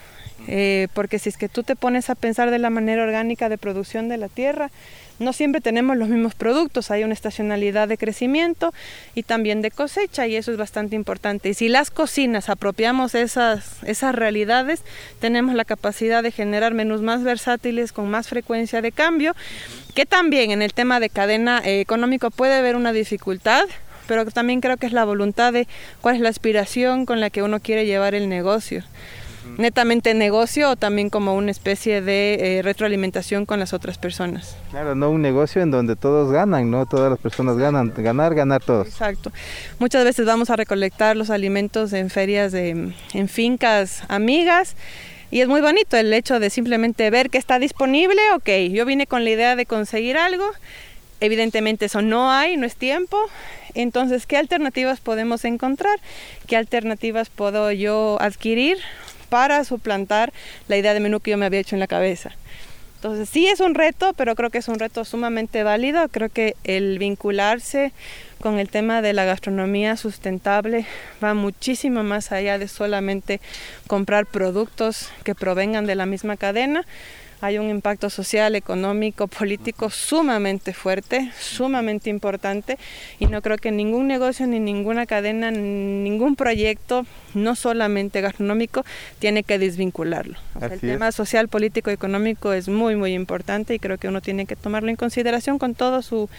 [0.48, 3.58] Eh, porque si es que tú te pones a pensar de la manera orgánica de
[3.58, 4.72] producción de la tierra,
[5.20, 8.74] no siempre tenemos los mismos productos, hay una estacionalidad de crecimiento
[9.16, 11.50] y también de cosecha y eso es bastante importante.
[11.50, 14.84] Y si las cocinas apropiamos esas, esas realidades,
[15.20, 19.36] tenemos la capacidad de generar menús más versátiles con más frecuencia de cambio,
[19.94, 23.64] que también en el tema de cadena eh, económico puede haber una dificultad,
[24.08, 25.68] pero también creo que es la voluntad de
[26.02, 28.84] cuál es la aspiración con la que uno quiere llevar el negocio
[29.58, 34.56] netamente negocio o también como una especie de eh, retroalimentación con las otras personas.
[34.72, 36.86] Claro, no un negocio en donde todos ganan, ¿no?
[36.86, 38.88] Todas las personas ganan, ganar, ganar todos.
[38.88, 39.32] Exacto.
[39.80, 44.76] Muchas veces vamos a recolectar los alimentos en ferias, de, en fincas amigas.
[45.32, 49.06] Y es muy bonito el hecho de simplemente ver que está disponible, ok, yo vine
[49.06, 50.44] con la idea de conseguir algo,
[51.20, 53.30] evidentemente eso no hay, no es tiempo,
[53.74, 56.00] entonces, ¿qué alternativas podemos encontrar?
[56.48, 58.78] ¿Qué alternativas puedo yo adquirir
[59.30, 60.34] para suplantar
[60.68, 62.32] la idea de menú que yo me había hecho en la cabeza?
[63.00, 66.10] Entonces, sí es un reto, pero creo que es un reto sumamente válido.
[66.10, 67.94] Creo que el vincularse
[68.42, 70.86] con el tema de la gastronomía sustentable
[71.24, 73.40] va muchísimo más allá de solamente
[73.88, 76.86] comprar productos que provengan de la misma cadena.
[77.42, 82.78] Hay un impacto social, económico, político sumamente fuerte, sumamente importante
[83.18, 88.84] y no creo que ningún negocio, ni ninguna cadena, ningún proyecto, no solamente gastronómico,
[89.20, 90.38] tiene que desvincularlo.
[90.56, 90.82] O sea, el es.
[90.82, 94.90] tema social, político, económico es muy, muy importante y creo que uno tiene que tomarlo
[94.90, 96.30] en consideración con todo su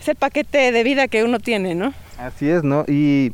[0.00, 1.94] ese paquete de vida que uno tiene, ¿no?
[2.18, 2.84] Así es, ¿no?
[2.88, 3.32] Y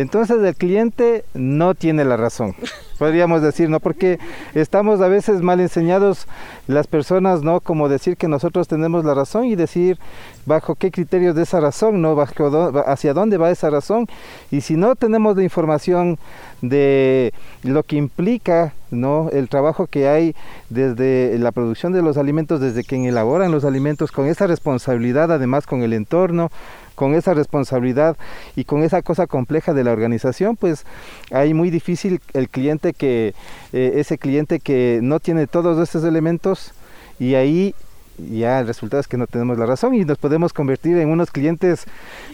[0.00, 2.54] entonces el cliente no tiene la razón,
[2.98, 3.80] podríamos decir, ¿no?
[3.80, 4.18] Porque
[4.54, 6.26] estamos a veces mal enseñados
[6.66, 7.60] las personas, ¿no?
[7.60, 9.98] Como decir que nosotros tenemos la razón y decir
[10.46, 12.14] bajo qué criterios de esa razón, ¿no?
[12.14, 14.06] Bajo hacia dónde va esa razón.
[14.50, 16.18] Y si no tenemos la información
[16.62, 17.32] de
[17.62, 19.30] lo que implica, ¿no?
[19.32, 20.34] El trabajo que hay
[20.70, 25.66] desde la producción de los alimentos, desde quien elaboran los alimentos, con esa responsabilidad además
[25.66, 26.50] con el entorno,
[26.98, 28.16] con esa responsabilidad
[28.56, 30.84] y con esa cosa compleja de la organización, pues
[31.30, 33.34] hay muy difícil el cliente que,
[33.72, 36.72] eh, ese cliente que no tiene todos estos elementos
[37.20, 37.72] y ahí
[38.18, 41.30] ya el resultado es que no tenemos la razón y nos podemos convertir en unos
[41.30, 41.84] clientes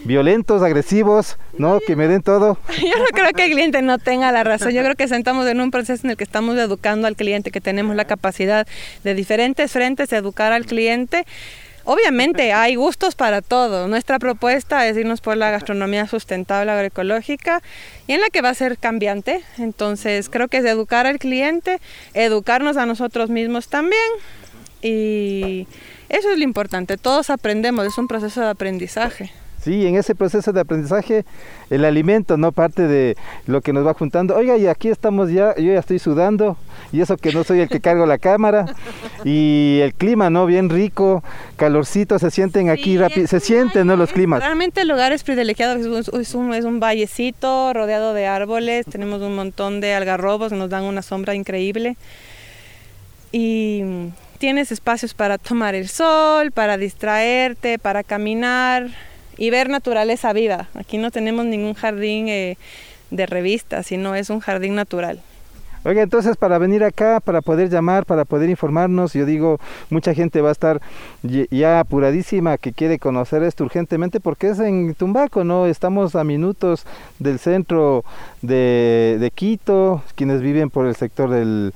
[0.03, 1.79] violentos, agresivos, ¿no?
[1.79, 2.57] Que me den todo.
[2.81, 4.71] Yo no creo que el cliente no tenga la razón.
[4.71, 7.61] Yo creo que sentamos en un proceso en el que estamos educando al cliente, que
[7.61, 8.65] tenemos la capacidad
[9.03, 11.27] de diferentes frentes de educar al cliente.
[11.85, 13.87] Obviamente hay gustos para todo.
[13.87, 17.61] Nuestra propuesta es irnos por la gastronomía sustentable agroecológica
[18.07, 19.43] y en la que va a ser cambiante.
[19.59, 21.79] Entonces creo que es educar al cliente,
[22.15, 24.01] educarnos a nosotros mismos también
[24.81, 25.67] y
[26.09, 26.97] eso es lo importante.
[26.97, 29.31] Todos aprendemos, es un proceso de aprendizaje.
[29.65, 31.25] Sí, en ese proceso de aprendizaje,
[31.71, 32.51] el alimento, ¿no?
[32.51, 34.35] Parte de lo que nos va juntando.
[34.35, 36.55] Oiga, y aquí estamos ya, yo ya estoy sudando,
[36.91, 38.67] y eso que no soy el que cargo la cámara,
[39.25, 40.45] y el clima, ¿no?
[40.45, 41.23] Bien rico,
[41.57, 43.95] calorcito, se sienten aquí rápido, se sienten, ¿no?
[43.95, 44.39] Los climas.
[44.41, 48.85] Realmente el lugar es privilegiado, es un, es un, es un vallecito rodeado de árboles,
[48.85, 51.97] tenemos un montón de algarrobos que nos dan una sombra increíble.
[53.31, 53.81] Y
[54.37, 58.91] tienes espacios para tomar el sol, para distraerte, para caminar
[59.37, 60.67] y ver naturaleza viva.
[60.73, 62.57] Aquí no tenemos ningún jardín eh,
[63.11, 65.21] de revista, sino es un jardín natural.
[65.87, 69.59] Oiga, entonces para venir acá, para poder llamar, para poder informarnos, yo digo,
[69.91, 70.81] mucha gente va a estar
[71.21, 75.67] ya apuradísima que quiere conocer esto urgentemente porque es en Tumbaco, ¿no?
[75.67, 76.87] Estamos a minutos
[77.19, 78.03] del centro
[78.41, 81.71] de, de Quito, quienes viven por el sector del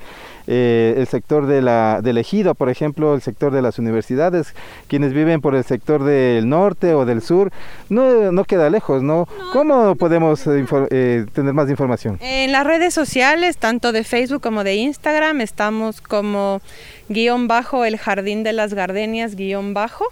[0.51, 4.55] eh, el sector de la, del ejido, por ejemplo, el sector de las universidades,
[4.87, 7.51] quienes viven por el sector del norte o del sur,
[7.87, 9.27] no, no queda lejos, ¿no?
[9.53, 12.17] ¿Cómo podemos eh, infor- eh, tener más información?
[12.19, 16.61] En las redes sociales, tanto de Facebook como de Instagram, estamos como
[17.07, 20.05] guion bajo el jardín de las gardenias guion bajo.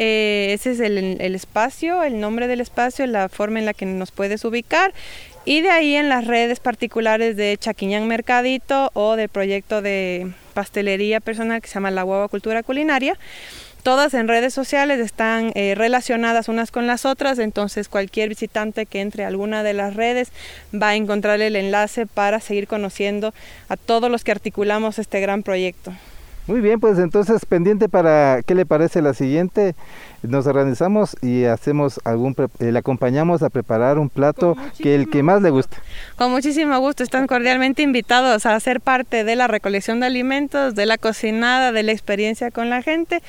[0.00, 3.84] Eh, ese es el, el espacio, el nombre del espacio, la forma en la que
[3.84, 4.92] nos puedes ubicar.
[5.48, 11.20] Y de ahí en las redes particulares de Chaquiñán Mercadito o del proyecto de pastelería
[11.20, 13.16] personal que se llama La Guagua Cultura Culinaria.
[13.82, 19.00] Todas en redes sociales están eh, relacionadas unas con las otras, entonces cualquier visitante que
[19.00, 20.32] entre a alguna de las redes
[20.70, 23.32] va a encontrar el enlace para seguir conociendo
[23.70, 25.94] a todos los que articulamos este gran proyecto.
[26.48, 29.74] Muy bien, pues entonces pendiente para qué le parece la siguiente.
[30.22, 35.22] Nos organizamos y hacemos algún, eh, le acompañamos a preparar un plato que el que
[35.22, 35.76] más le guste.
[36.16, 40.86] Con muchísimo gusto, están cordialmente invitados a ser parte de la recolección de alimentos, de
[40.86, 43.20] la cocinada, de la experiencia con la gente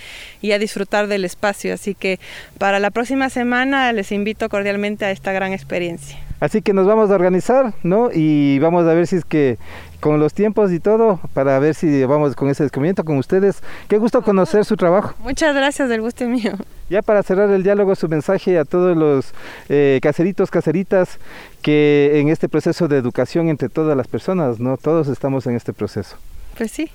[0.41, 1.73] y a disfrutar del espacio.
[1.73, 2.21] Así que
[2.57, 6.28] para la próxima semana les invito cordialmente a esta gran experiencia.
[6.39, 8.09] Así que nos vamos a organizar, ¿no?
[8.13, 9.57] Y vamos a ver si es que
[9.99, 13.61] con los tiempos y todo, para ver si vamos con ese descubrimiento con ustedes.
[13.89, 15.13] Qué gusto conocer su trabajo.
[15.19, 16.53] Muchas gracias, del gusto mío.
[16.89, 19.33] Ya para cerrar el diálogo, su mensaje a todos los
[19.67, 21.19] eh, caseritos, caseritas,
[21.61, 24.77] que en este proceso de educación entre todas las personas, ¿no?
[24.77, 26.17] Todos estamos en este proceso.
[26.57, 26.89] Pues sí,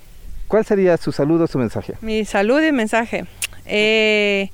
[0.49, 1.95] ¿Cuál sería su saludo, su mensaje?
[2.01, 3.25] mi salud y mensaje.
[3.67, 4.51] Eh,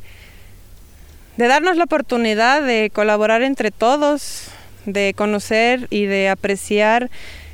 [1.37, 4.51] de darnos la oportunidad de colaborar entre todos,
[4.87, 7.11] de conocer y de apreciar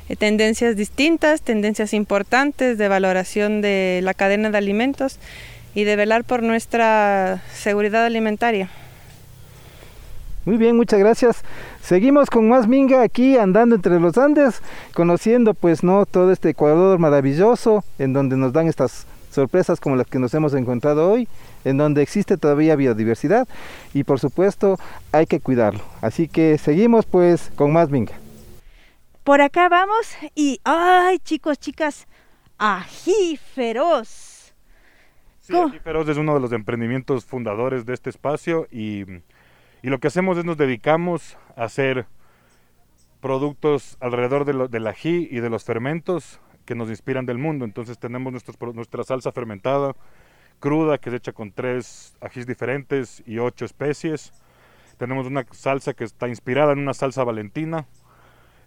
[0.09, 5.19] eh, tendencias distintas, tendencias importantes de valoración de la cadena de alimentos
[5.75, 8.69] y de velar por nuestra seguridad alimentaria.
[10.45, 11.43] Muy bien, muchas gracias.
[11.81, 14.61] Seguimos con más Minga aquí andando entre los Andes,
[14.93, 20.07] conociendo pues no todo este Ecuador maravilloso en donde nos dan estas sorpresas como las
[20.07, 21.27] que nos hemos encontrado hoy,
[21.69, 23.47] en donde existe todavía biodiversidad
[23.93, 24.77] y por supuesto
[25.11, 25.81] hay que cuidarlo.
[26.01, 28.13] Así que seguimos pues con más Minga.
[29.23, 32.07] Por acá vamos y, ay chicos, chicas,
[32.57, 34.53] ají feroz.
[35.41, 35.55] Sí.
[35.55, 39.03] Aquí Feroz es uno de los emprendimientos fundadores de este espacio y,
[39.81, 42.05] y lo que hacemos es nos dedicamos a hacer
[43.21, 47.63] productos alrededor de lo- del ají y de los fermentos que nos inspiran del mundo.
[47.65, 49.93] Entonces tenemos nuestros nuestra salsa fermentada
[50.59, 54.33] cruda que es hecha con tres ajís diferentes y ocho especies.
[54.97, 57.85] Tenemos una salsa que está inspirada en una salsa valentina.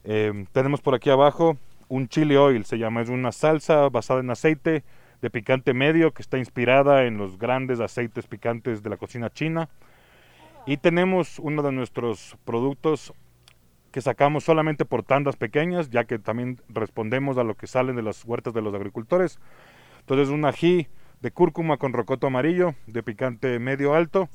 [0.05, 4.31] Eh, tenemos por aquí abajo un chili oil, se llama, es una salsa basada en
[4.31, 4.85] aceite
[5.20, 9.68] de picante medio que está inspirada en los grandes aceites picantes de la cocina china.
[10.66, 13.12] Y tenemos uno de nuestros productos
[13.90, 18.03] que sacamos solamente por tandas pequeñas, ya que también respondemos a lo que salen de
[18.03, 19.40] las huertas de los agricultores.
[20.00, 20.87] Entonces un ají
[21.21, 24.29] de cúrcuma con rocoto amarillo, de picante medio alto,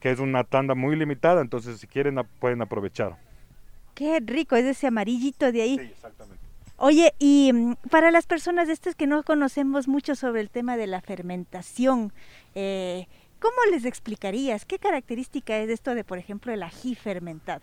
[0.00, 3.16] que es una tanda muy limitada, entonces si quieren pueden aprovechar.
[3.94, 5.78] Qué rico, es ese amarillito de ahí.
[5.78, 6.40] Sí, exactamente.
[6.76, 10.78] Oye, y mm, para las personas de estas que no conocemos mucho sobre el tema
[10.78, 12.12] de la fermentación,
[12.54, 13.06] eh,
[13.38, 14.64] ¿cómo les explicarías?
[14.64, 17.60] ¿Qué característica es esto de, por ejemplo, el ají fermentado?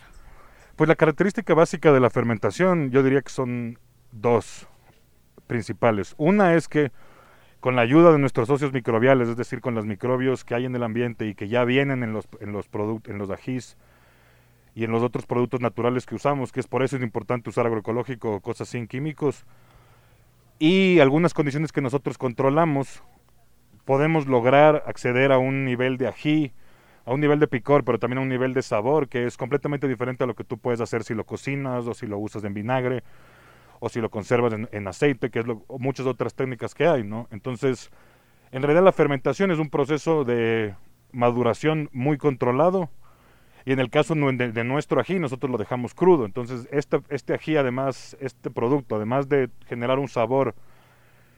[0.75, 3.79] Pues la característica básica de la fermentación, yo diría que son
[4.11, 4.67] dos
[5.47, 6.13] principales.
[6.17, 6.91] Una es que
[7.59, 10.75] con la ayuda de nuestros socios microbiales, es decir, con los microbios que hay en
[10.75, 12.69] el ambiente y que ya vienen en los, en los,
[13.07, 13.77] en los ajís
[14.75, 17.65] y en los otros productos naturales que usamos, que es por eso es importante usar
[17.65, 19.45] agroecológico cosas sin químicos,
[20.59, 23.03] y algunas condiciones que nosotros controlamos,
[23.85, 26.53] podemos lograr acceder a un nivel de ají,
[27.05, 29.87] a un nivel de picor, pero también a un nivel de sabor que es completamente
[29.87, 32.53] diferente a lo que tú puedes hacer si lo cocinas o si lo usas en
[32.53, 33.03] vinagre
[33.79, 35.45] o si lo conservas en, aceite, que es
[35.79, 37.27] muchas otras técnicas que hay, ¿no?
[37.31, 37.91] Entonces,
[38.51, 40.75] en realidad la fermentación es un proceso de
[41.11, 42.89] maduración muy controlado
[43.65, 46.25] y en el caso de, nuestro ají nosotros lo dejamos crudo.
[46.25, 50.55] Entonces, este, este ají además, este producto, además de generar un sabor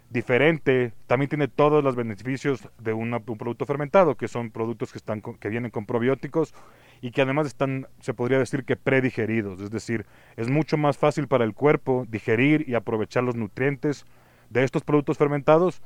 [0.10, 5.22] diferente, también tiene todos los beneficios de un producto fermentado, que son productos que, están
[5.22, 6.54] que vienen con probióticos
[7.02, 11.28] y que además están, se podría decir que predigeridos, es decir, es mucho más fácil
[11.28, 14.06] para el cuerpo digerir y aprovechar los nutrientes
[14.50, 15.82] de estos productos fermentados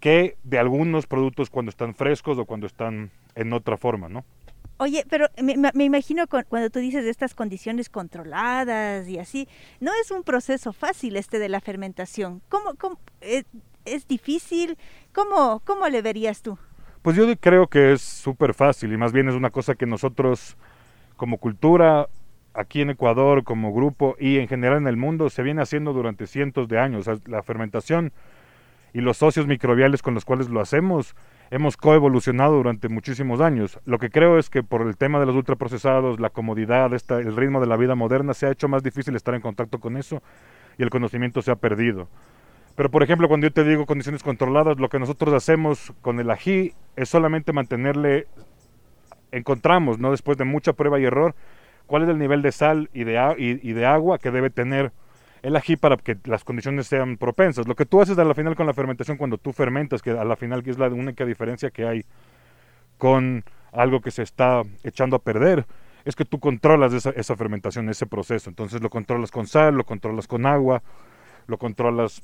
[0.00, 4.24] que de algunos productos cuando están frescos o cuando están en otra forma, ¿no?
[4.80, 9.48] Oye, pero me, imagino cuando tú dices de estas condiciones controladas y así,
[9.80, 12.42] no es un proceso fácil este de la fermentación.
[12.48, 13.44] ¿Cómo, cómo- es,
[13.84, 14.78] es difícil?
[15.12, 16.58] ¿Cómo, ¿Cómo le verías tú?
[17.02, 20.56] Pues yo creo que es súper fácil y más bien es una cosa que nosotros
[21.16, 22.08] como cultura
[22.54, 26.26] aquí en Ecuador, como grupo y en general en el mundo se viene haciendo durante
[26.26, 27.08] cientos de años.
[27.26, 28.12] La fermentación
[28.92, 31.14] y los socios microbiales con los cuales lo hacemos
[31.50, 33.78] hemos coevolucionado durante muchísimos años.
[33.84, 37.60] Lo que creo es que por el tema de los ultraprocesados, la comodidad, el ritmo
[37.60, 40.22] de la vida moderna, se ha hecho más difícil estar en contacto con eso
[40.78, 42.08] y el conocimiento se ha perdido.
[42.78, 46.30] Pero por ejemplo, cuando yo te digo condiciones controladas, lo que nosotros hacemos con el
[46.30, 48.28] ají es solamente mantenerle,
[49.32, 50.12] encontramos, ¿no?
[50.12, 51.34] después de mucha prueba y error,
[51.86, 54.92] cuál es el nivel de sal y de, y, de agua que debe tener
[55.42, 57.66] el ají para que las condiciones sean propensas.
[57.66, 60.24] Lo que tú haces a la final con la fermentación, cuando tú fermentas, que a
[60.24, 62.04] la final es la única diferencia que hay
[62.96, 65.66] con algo que se está echando a perder,
[66.04, 68.48] es que tú controlas esa fermentación, ese proceso.
[68.48, 70.80] Entonces lo controlas con sal, lo controlas con agua,
[71.48, 72.22] lo controlas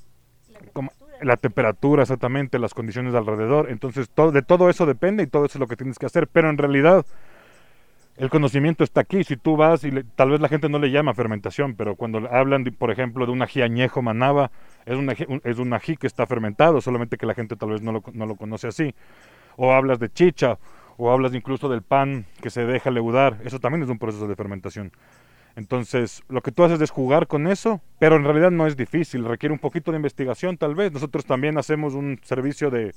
[1.22, 3.70] la temperatura exactamente, las condiciones de alrededor.
[3.70, 6.26] Entonces todo, de todo eso depende y todo eso es lo que tienes que hacer.
[6.28, 7.06] Pero en realidad
[8.16, 9.24] el conocimiento está aquí.
[9.24, 12.64] Si tú vas y tal vez la gente no le llama fermentación, pero cuando hablan,
[12.78, 14.50] por ejemplo, de un ají añejo manaba,
[14.86, 17.70] es un, ají, un- es un ají que está fermentado, solamente que la gente tal
[17.70, 18.94] vez no lo, no lo conoce así.
[19.56, 20.58] O hablas de chicha,
[20.96, 23.38] o hablas incluso del pan que se deja leudar.
[23.44, 24.92] Eso también es un proceso de fermentación.
[25.56, 29.24] Entonces, lo que tú haces es jugar con eso, pero en realidad no es difícil,
[29.24, 30.92] requiere un poquito de investigación tal vez.
[30.92, 32.92] Nosotros también hacemos un servicio de,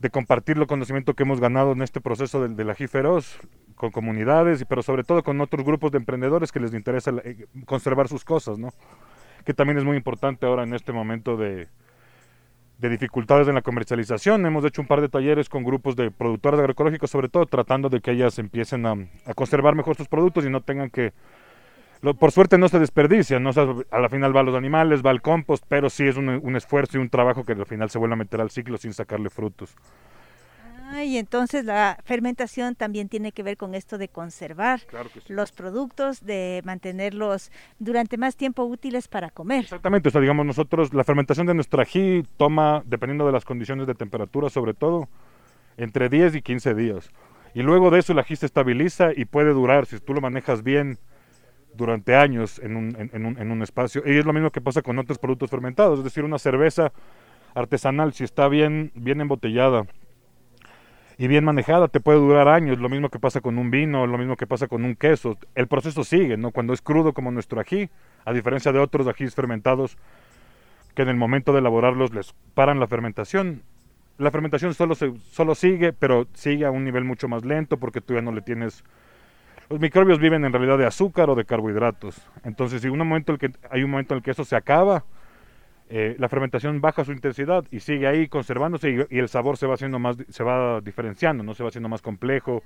[0.00, 3.38] de compartir el conocimiento que hemos ganado en este proceso del, del ají feroz
[3.74, 7.46] con comunidades, pero sobre todo con otros grupos de emprendedores que les interesa la- eh,
[7.66, 8.70] conservar sus cosas, ¿no?
[9.44, 11.68] Que también es muy importante ahora en este momento de,
[12.78, 14.46] de dificultades en la comercialización.
[14.46, 18.00] Hemos hecho un par de talleres con grupos de productores agroecológicos, sobre todo tratando de
[18.00, 18.94] que ellas empiecen a,
[19.26, 21.12] a conservar mejor sus productos y no tengan que...
[22.02, 23.50] lo- por suerte no se desperdicia, ¿no?
[23.50, 26.16] O sea, a la final va a los animales, va al compost, pero sí es
[26.16, 28.76] un, un esfuerzo y un trabajo que al final se vuelve a meter al ciclo
[28.78, 29.74] sin sacarle frutos.
[30.90, 35.20] Ah, y entonces la fermentación también tiene que ver con esto de conservar Claro que
[35.20, 35.32] sí.
[35.32, 39.64] los productos, de mantenerlos durante más tiempo útiles para comer.
[39.64, 43.86] Exactamente, o sea, digamos nosotros, la fermentación de nuestro ají toma, dependiendo de las condiciones
[43.86, 45.08] de temperatura sobre todo,
[45.76, 47.10] entre 10 y 15 días.
[47.54, 50.62] Y luego de eso el ají se estabiliza y puede durar, si tú lo manejas
[50.62, 50.98] bien,
[51.74, 54.02] durante años en un, en- un- en un espacio.
[54.04, 56.92] Y es lo mismo que pasa con otros productos fermentados, es decir, una cerveza
[57.54, 59.86] artesanal, si está bien, bien embotellada
[61.18, 62.78] y bien manejada, te puede durar años.
[62.78, 65.38] Lo mismo que pasa con un vino, lo mismo que pasa con un queso.
[65.54, 66.50] El proceso sigue, ¿no?
[66.50, 67.90] Cuando es crudo como nuestro ají,
[68.24, 69.96] a diferencia de otros ajís fermentados
[70.94, 73.62] que en el momento de elaborarlos les paran la fermentación.
[74.18, 78.00] La fermentación solo, se, solo sigue, pero sigue a un nivel mucho más lento porque
[78.00, 78.84] tú ya no le tienes...
[79.68, 82.20] Los microbios viven en realidad de azúcar o de carbohidratos.
[82.44, 83.36] Entonces, si un momento
[83.70, 85.04] hay un momento en el que eso se acaba,
[85.88, 89.66] eh, la fermentación baja su intensidad y sigue ahí conservándose y, y el sabor se
[89.66, 92.62] va haciendo más, se va diferenciando, no se va haciendo más complejo,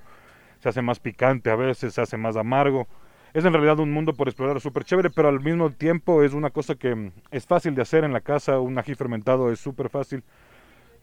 [0.59, 2.87] se hace más picante a veces, se hace más amargo.
[3.33, 6.49] Es en realidad un mundo por explorar súper chévere, pero al mismo tiempo es una
[6.49, 9.89] cosa que mm, es fácil de hacer en la casa, un ají fermentado es súper
[9.89, 10.23] fácil.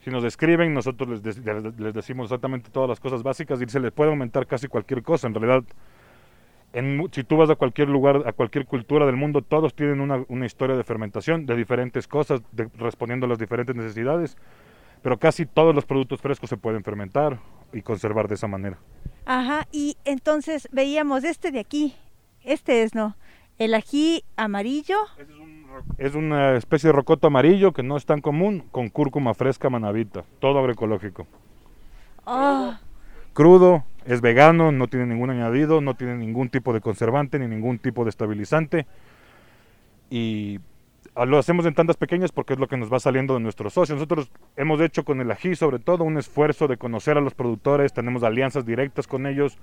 [0.05, 3.91] Si nos describen, nosotros les, les- decimos exactamente todas las cosas básicas y se les
[3.91, 5.27] puede aumentar casi cualquier cosa.
[5.29, 5.65] En realidad,
[6.75, 10.25] en si tú vas a cualquier lugar, a cualquier cultura del mundo, todos tienen una,
[10.29, 14.37] una historia de fermentación de diferentes cosas, de- respondiendo a las diferentes necesidades,
[15.03, 17.39] pero casi todos los productos frescos se pueden fermentar
[17.73, 18.79] y conservar de esa manera.
[19.25, 21.95] Ajá, y entonces veíamos este de aquí,
[22.43, 23.17] este es, ¿no?
[23.57, 24.97] El ají amarillo.
[25.17, 25.29] Es
[26.15, 30.59] una especie de rocoto amarillo que no es tan común, con cúrcuma fresca manavita, todo
[30.59, 31.27] agroecológico.
[32.25, 32.75] Oh,
[33.33, 37.79] Crudo, es vegano, no tiene ningún añadido, no tiene ningún tipo de conservante ni ningún
[37.79, 38.87] tipo de estabilizante.
[40.11, 40.61] Y
[41.17, 43.75] Ah, Lo hacemos en tandas pequeñas porque es lo que nos va saliendo de nuestros
[43.75, 43.97] socios.
[43.97, 47.93] Nosotros hemos hecho con el ají, sobre todo, un esfuerzo de conocer a los productores,
[47.93, 49.57] tenemos alianzas directas con ellos,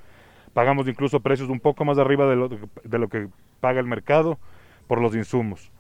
[0.53, 3.27] pagamos incluso precios un poco más arriba de lo, de lo que
[3.59, 4.39] paga el mercado
[4.87, 5.71] por los insumos.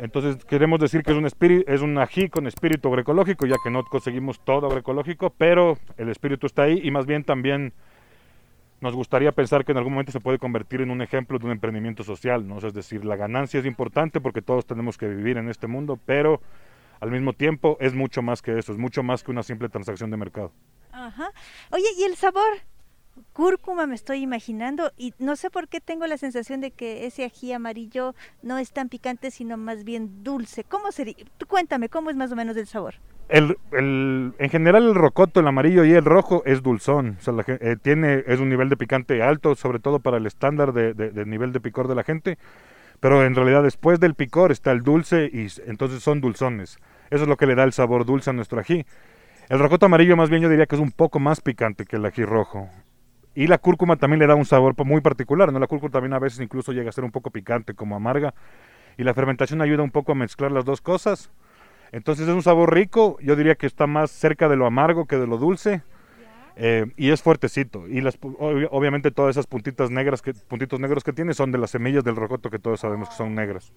[0.00, 3.70] Entonces queremos decir que es un, espíritu, es un ají con espíritu agroecológico, ya que
[3.70, 7.74] no conseguimos todo agroecológico, pero el espíritu está ahí y más bien también
[8.80, 11.52] nos gustaría pensar que en algún momento se puede convertir en un ejemplo de un
[11.52, 12.56] emprendimiento social, ¿no?
[12.56, 15.98] O es decir, la ganancia es importante porque todos tenemos que vivir en este mundo,
[16.06, 16.40] pero
[17.00, 20.10] al mismo tiempo es mucho más que eso, es mucho más que una simple transacción
[20.10, 20.50] de mercado.
[20.92, 21.30] Ajá.
[21.72, 22.50] Oye, ¿y el sabor?
[23.32, 27.24] Cúrcuma me estoy imaginando y no sé por qué tengo la sensación de que ese
[27.24, 30.64] ají amarillo no es tan picante, sino más bien dulce.
[30.64, 31.14] ¿Cómo sería?
[31.48, 32.94] Cuéntame, ¿cómo es más o menos el sabor?
[33.28, 37.32] El, el- en general el rocoto, el amarillo y el rojo es dulzón, o sea,
[37.32, 40.94] la eh, tiene, es un nivel de picante alto, sobre todo para el estándar de,
[40.94, 42.38] de- del nivel de picor de la gente,
[42.98, 46.78] pero en realidad después del picor está el dulce y entonces son dulzones.
[47.10, 48.84] Eso es lo que le da el sabor dulce a nuestro ají.
[49.48, 52.04] El rocoto amarillo más bien yo diría que es un poco más picante que el
[52.06, 52.68] ají rojo.
[53.34, 55.58] Y la cúrcuma también le da un sabor muy particular, ¿no?
[55.58, 58.34] La cúrcuma también a veces incluso llega a ser un poco picante, como amarga.
[58.98, 61.30] Y la fermentación ayuda un poco a mezclar las dos cosas.
[61.92, 65.16] Entonces es un sabor rico, yo diría que está más cerca de lo amargo que
[65.16, 65.82] de lo dulce.
[66.56, 67.88] eh, y es fuertecito.
[67.88, 71.70] Y las, obviamente todas esas puntitas negras que, puntitos negros que tiene son de las
[71.70, 73.72] semillas del rocoto que todos sabemos que son negras.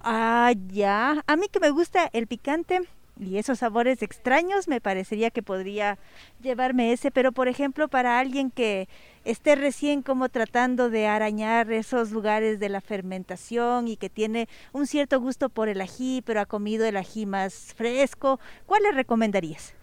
[0.00, 1.22] Ah, ya.
[1.26, 2.80] A mí que me gusta el picante
[3.18, 5.98] y esos sabores extraños, me parecería que podría
[6.42, 8.88] llevarme ese, pero por ejemplo, para alguien que
[9.24, 14.86] esté recién como tratando de arañar esos lugares de la fermentación y que tiene un
[14.86, 19.74] cierto gusto por el ají, pero ha comido el ají más fresco, ¿cuál le recomendarías?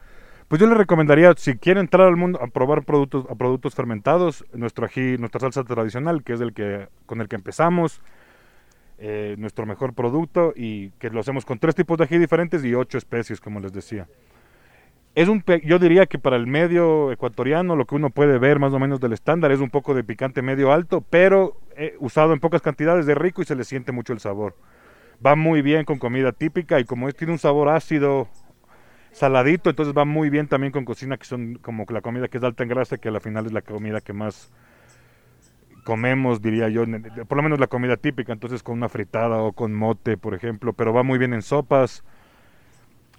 [0.47, 4.43] Pues yo le recomendaría, si quiere entrar al mundo a probar productos, a productos fermentados,
[4.51, 8.01] nuestro ají, nuestra salsa tradicional, que es el que, con el que empezamos,
[9.03, 12.75] eh, nuestro mejor producto y que lo hacemos con tres tipos de ají diferentes y
[12.75, 14.07] ocho especies, como les decía.
[15.15, 18.73] Es un, yo diría que para el medio ecuatoriano lo que uno puede ver más
[18.73, 22.39] o menos del estándar es un poco de picante medio alto, pero eh, usado en
[22.39, 24.55] pocas cantidades de rico y se le siente mucho el sabor.
[25.25, 28.27] Va muy bien con comida típica y como es, tiene un sabor ácido,
[29.11, 32.43] saladito, entonces va muy bien también con cocina que son como la comida que es
[32.43, 34.51] alta en grasa, que al final es la comida que más
[35.83, 36.85] comemos, diría yo,
[37.27, 40.73] por lo menos la comida típica, entonces con una fritada o con mote, por ejemplo,
[40.73, 42.03] pero va muy bien en sopas.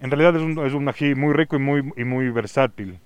[0.01, 2.99] En realidad es un, ají muy rico y muy, y muy versátil.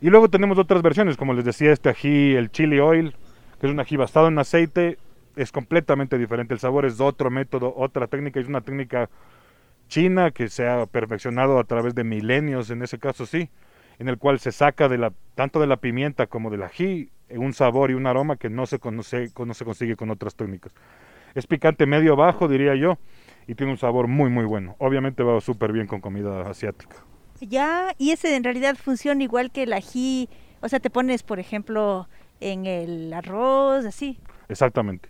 [0.00, 3.14] Y luego tenemos otras versiones, como les decía, este ají, el chili oil,
[3.60, 4.98] que es un ají basado en aceite,
[5.36, 6.54] es completamente diferente.
[6.54, 9.08] El sabor es otro método, otra técnica, es una técnica
[9.88, 13.50] china que se ha perfeccionado a través de milenios, en ese caso sí,
[13.98, 17.52] en el cual se saca de la, tanto de la pimienta como del ají un
[17.52, 20.72] sabor y un aroma que no se, conoce, no se consigue con otras técnicas.
[21.34, 22.98] Es picante medio bajo, diría yo,
[23.46, 24.76] y tiene un sabor muy, muy bueno.
[24.78, 26.96] Obviamente va súper bien con comida asiática.
[27.40, 30.28] Ya, y ese en realidad funciona igual que el ají,
[30.60, 32.08] o sea, te pones, por ejemplo,
[32.40, 34.18] en el arroz, así.
[34.48, 35.08] Exactamente.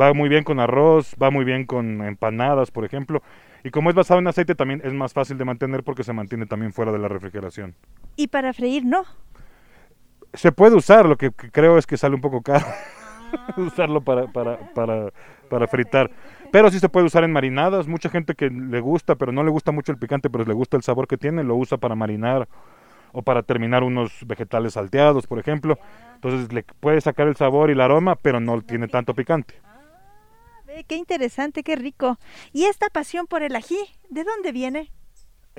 [0.00, 3.22] Va muy bien con arroz, va muy bien con empanadas, por ejemplo.
[3.64, 6.46] Y como es basado en aceite, también es más fácil de mantener porque se mantiene
[6.46, 7.74] también fuera de la refrigeración.
[8.16, 9.04] Y para freír, no.
[10.34, 12.66] Se puede usar, lo que creo es que sale un poco caro
[13.56, 15.10] usarlo para, para, para,
[15.48, 16.10] para fritar.
[16.50, 17.86] Pero sí se puede usar en marinadas.
[17.86, 20.76] Mucha gente que le gusta, pero no le gusta mucho el picante, pero le gusta
[20.76, 22.48] el sabor que tiene, lo usa para marinar
[23.12, 25.78] o para terminar unos vegetales salteados, por ejemplo.
[26.14, 29.54] Entonces le puede sacar el sabor y el aroma, pero no tiene tanto picante.
[30.66, 32.18] Ve, qué interesante, qué rico.
[32.52, 33.78] ¿Y esta pasión por el ají,
[34.10, 34.92] de dónde viene?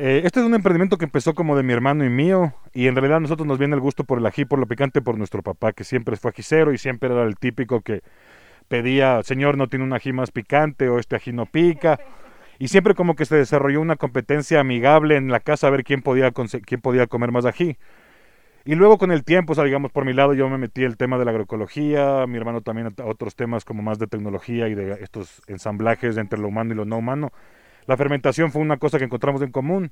[0.02, 2.96] Eh, este es un emprendimiento que empezó como de mi hermano y mío, y en
[2.96, 5.44] realidad a nosotros nos viene el gusto por el ají, por lo picante, por nuestro
[5.44, 8.02] papá, que siempre fue ajicero y siempre era el típico que
[8.70, 12.00] pedía, señor, no tiene un ají más picante o este ají no pica.
[12.60, 16.02] Y siempre como que se desarrolló una competencia amigable en la casa a ver quién
[16.02, 17.76] podía, quién podía comer más ají.
[18.64, 21.18] Y luego con el tiempo, o digamos, por mi lado yo me metí el tema
[21.18, 24.94] de la agroecología, mi hermano también a otros temas como más de tecnología y de
[25.04, 27.34] estos ensamblajes entre lo humano y lo no humano.
[27.90, 29.92] La fermentación fue una cosa que encontramos en común.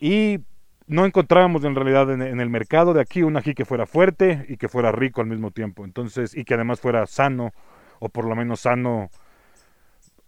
[0.00, 0.40] Y
[0.88, 4.44] no encontrábamos en realidad en, en el mercado de aquí un ají que fuera fuerte
[4.48, 5.84] y que fuera rico al mismo tiempo.
[5.84, 7.52] Entonces, y que además fuera sano,
[8.00, 9.08] o por lo menos sano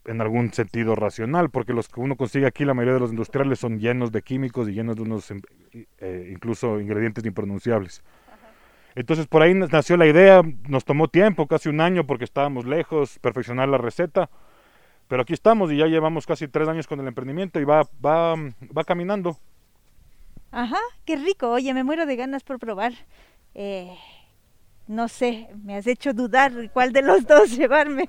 [0.04, 3.58] en algún sentido racional, porque los que uno consigue aquí, la mayoría de los industriales
[3.58, 5.40] son llenos de químicos y llenos de unos em,
[5.98, 8.04] eh, incluso ingredientes impronunciables.
[8.94, 13.18] Entonces por ahí nació la idea, nos tomó tiempo, casi un año, porque estábamos lejos,
[13.18, 14.30] perfeccionar la receta,
[15.08, 18.34] pero aquí estamos y ya llevamos casi tres años con el emprendimiento y va, va,
[18.76, 19.36] va caminando.
[20.50, 21.50] Ajá, qué rico.
[21.50, 22.92] Oye, me muero de ganas por probar.
[23.54, 23.92] Eh,
[24.86, 28.08] no sé, me has hecho dudar cuál de los dos llevarme,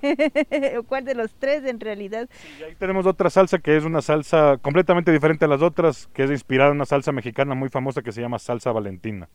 [0.78, 2.30] o cuál de los tres en realidad.
[2.60, 6.24] Y ahí tenemos otra salsa que es una salsa completamente diferente a las otras, que
[6.24, 9.30] es inspirada en una salsa mexicana muy famosa que se llama salsa valentina.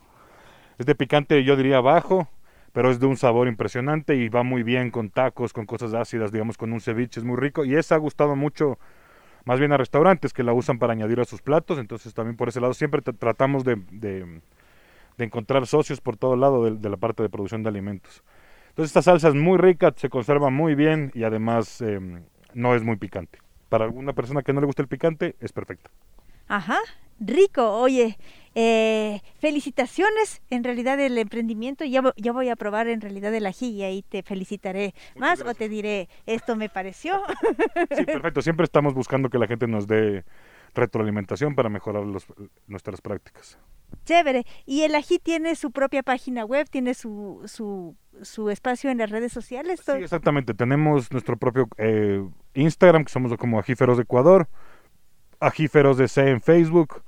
[0.79, 2.29] Es de picante, yo diría bajo,
[2.73, 6.33] pero es de un sabor impresionante y va muy bien con tacos, con cosas ácidas,
[6.33, 7.65] digamos, con un ceviche, es muy rico.
[7.65, 8.79] Y esa ha gustado mucho,
[9.45, 12.49] más bien a restaurantes que la usan para añadir a sus platos, entonces también por
[12.49, 14.43] ese lado siempre tra- tratamos de, de-
[15.19, 18.23] de encontrar socios por todo lado de, la parte de producción de alimentos.
[18.71, 22.01] Entonces esta salsa es muy rica, se conserva muy bien y además eh,
[22.55, 23.39] no es muy picante.
[23.69, 25.91] Para alguna persona que no le gusta el picante, es perfecta.
[26.49, 26.79] Ajá,
[27.21, 28.19] rico, oye,
[28.55, 33.69] eh, felicitaciones en realidad del emprendimiento, ya, ya voy a probar en realidad el ají
[33.71, 37.21] y ahí te felicitaré más o te diré, esto me pareció.
[37.97, 38.43] Sí, perfecto.
[38.43, 40.25] Siempre estamos buscando que la gente nos dé
[40.75, 42.27] retroalimentación para mejorar los-
[42.67, 43.59] nuestras prácticas.
[44.05, 44.45] Chévere.
[44.67, 49.11] Y el ají tiene su propia página web, tiene su, su, su espacio en las
[49.11, 49.81] redes sociales.
[49.85, 50.55] Sí, exactamente.
[50.55, 52.23] Tenemos nuestro propio eh,
[52.55, 54.49] Instagram, que somos como Ajíferos de Ecuador,
[55.41, 57.03] Ajíferos de C en Facebook.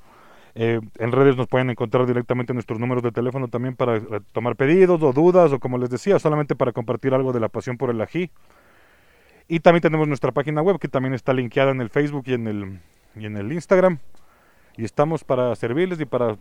[0.54, 4.54] Eh, en redes nos pueden encontrar directamente nuestros números de teléfono también para eh, tomar
[4.54, 7.90] pedidos o dudas o como les decía, solamente para compartir algo de la pasión por
[7.90, 8.30] el ají.
[9.48, 12.46] Y también tenemos nuestra página web que también está linkeada en el Facebook y en
[12.46, 12.80] el,
[13.16, 13.98] y en el Instagram.
[14.76, 16.36] Y estamos para servirles y para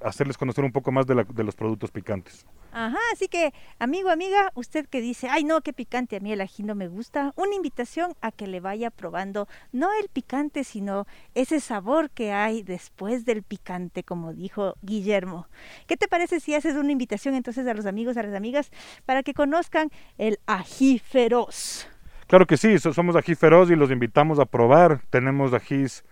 [0.00, 2.46] hacerles conocer un poco más de, la- de los productos picantes.
[2.70, 6.40] Ajá, así que amigo, amiga, usted que dice, ay no, qué picante, a mí el
[6.40, 11.06] ají no me gusta, una invitación a que le vaya probando no el picante, sino
[11.34, 15.48] ese sabor que hay después del picante, como dijo Guillermo.
[15.86, 18.70] ¿Qué te parece si haces una invitación entonces a los amigos, a las amigas,
[19.06, 21.88] para que conozcan el ají feroz?
[22.26, 25.00] Claro que sí, so- somos ají feroz y los invitamos a probar.
[25.08, 26.04] Tenemos ajís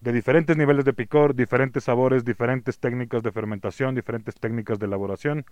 [0.00, 5.44] de diferentes niveles de picor, diferentes sabores, diferentes técnicas de fermentación, diferentes técnicas de elaboración.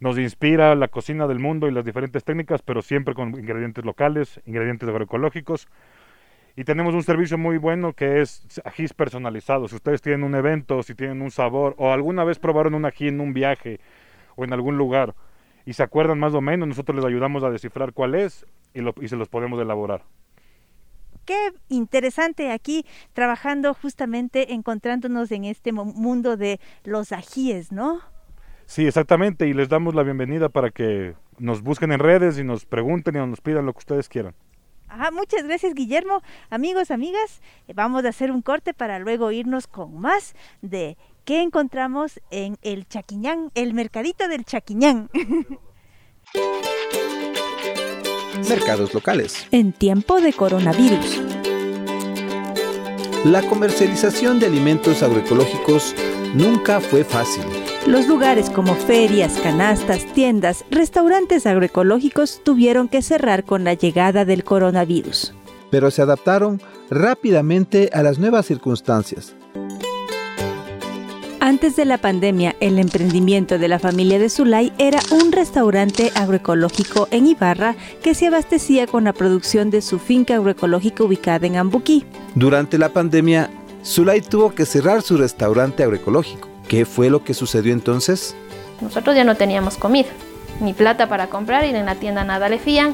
[0.00, 4.40] Nos inspira la cocina del mundo y las diferentes técnicas, pero siempre con ingredientes locales,
[4.44, 5.68] ingredientes agroecológicos.
[6.56, 9.70] Y tenemos un servicio muy bueno que es ajís personalizados.
[9.70, 13.08] Si ustedes tienen un evento, si tienen un sabor, o alguna vez probaron un ají
[13.08, 13.78] en un viaje
[14.36, 15.14] o en algún lugar
[15.66, 19.08] y se acuerdan más o menos, nosotros les ayudamos a descifrar cuál es lo- y
[19.08, 20.02] se los podemos elaborar.
[21.26, 28.00] Qué interesante aquí trabajando justamente encontrándonos en este mundo de los ajíes, ¿no?
[28.66, 32.64] Sí, exactamente, y les damos la bienvenida para que nos busquen en redes y nos
[32.64, 34.34] pregunten y nos pidan lo que ustedes quieran.
[34.88, 36.22] Ajá, muchas gracias Guillermo.
[36.48, 41.42] Amigos, amigas, eh, vamos a hacer un corte para luego irnos con más de qué
[41.42, 45.10] encontramos en el Chaquiñán, el mercadito del Chaquiñán.
[48.48, 49.46] Mercados locales.
[49.50, 51.20] En tiempo de coronavirus.
[53.24, 55.94] La comercialización de alimentos agroecológicos
[56.34, 57.42] nunca fue fácil.
[57.86, 64.44] Los lugares como ferias, canastas, tiendas, restaurantes agroecológicos tuvieron que cerrar con la llegada del
[64.44, 65.34] coronavirus.
[65.70, 69.34] pero se adaptaron rápidamente a las nuevas circunstancias.
[71.46, 77.06] Antes de la pandemia, el emprendimiento de la familia de Zulay era un restaurante agroecológico
[77.12, 82.04] en Ibarra que se abastecía con la producción de su finca agroecológica ubicada en Ambuquí.
[82.34, 83.48] Durante la pandemia,
[83.84, 86.48] Zulay tuvo que cerrar su restaurante agroecológico.
[86.66, 88.34] ¿Qué fue lo que sucedió entonces?
[88.80, 90.08] Nosotros ya no teníamos comida,
[90.60, 92.92] ni plata para comprar y en la tienda nada le fían.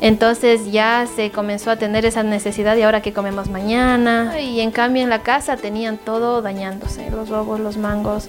[0.00, 4.40] Entonces ya se comenzó a tener esa necesidad de ahora que comemos mañana.
[4.40, 8.28] Y en cambio en la casa tenían todo dañándose, los huevos, los mangos,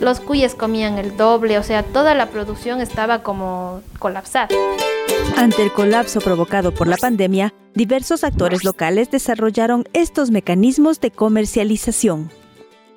[0.00, 4.48] los cuyes comían el doble, o sea, toda la producción estaba como colapsada.
[5.36, 12.30] Ante el colapso provocado por la pandemia, diversos actores locales desarrollaron estos mecanismos de comercialización.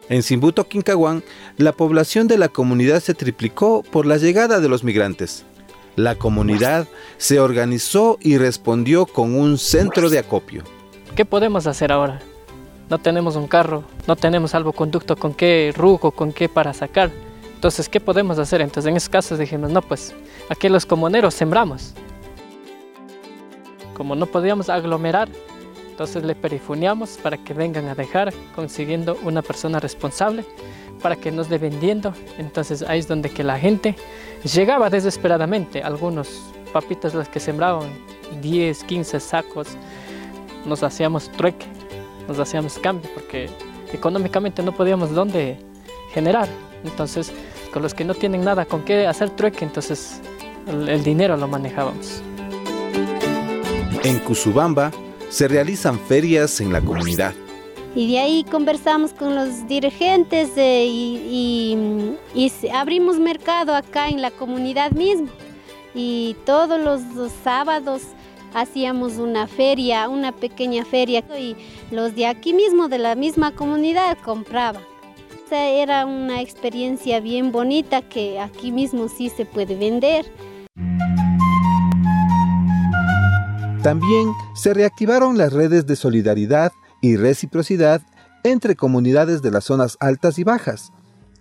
[0.10, 1.24] En Simbuto, Quincahuán,
[1.58, 5.46] la población de la comunidad se triplicó por la llegada de los migrantes.
[5.96, 6.88] La comunidad
[7.18, 10.64] se organizó y respondió con un centro de acopio.
[11.16, 12.22] ¿Qué podemos hacer ahora?
[12.90, 17.12] No tenemos un carro, no tenemos salvoconducto con qué rugo, con qué para sacar.
[17.56, 18.62] Entonces, ¿qué podemos hacer?
[18.62, 20.14] Entonces, en esos casos dijimos, no, pues
[20.50, 21.94] aquí los comuneros sembramos.
[23.94, 25.30] Como no podíamos aglomerar,
[25.92, 30.46] entonces le perifuneamos para que vengan a dejar, consiguiendo una persona responsable
[31.02, 32.14] para que nos dé vendiendo.
[32.38, 33.96] Entonces ahí es donde que la gente
[34.44, 35.84] llegaba desesperadamente.
[35.84, 37.90] Algunos papitas las que sembraban
[38.42, 39.68] 10, 15 sacos,
[40.66, 41.66] nos hacíamos trueque,
[42.28, 43.50] nos hacíamos cambio porque
[43.92, 45.58] económicamente no podíamos dónde
[46.14, 46.48] generar.
[46.86, 47.34] Entonces
[47.74, 50.22] con los que no tienen nada con qué hacer trueque, entonces
[50.68, 52.24] el, el dinero lo manejábamos.
[54.04, 54.92] En Cusubamba
[55.32, 57.34] se realizan ferias en la comunidad.
[57.96, 61.78] Y de ahí conversamos con los dirigentes y,
[62.74, 65.30] abrimos mercado acá en la comunidad mismo.
[65.96, 68.02] Y todos los, los sábados
[68.54, 71.56] hacíamos una feria, una pequeña feria y
[71.92, 74.84] los de aquí mismo, de la misma comunidad, compraban.
[75.54, 80.26] Era una experiencia bien bonita que aquí mismo sí se puede vender.
[83.84, 86.72] También se reactivaron las redes de solidaridad
[87.02, 88.04] y reciprocidad
[88.44, 90.94] entre comunidades de las zonas altas y bajas,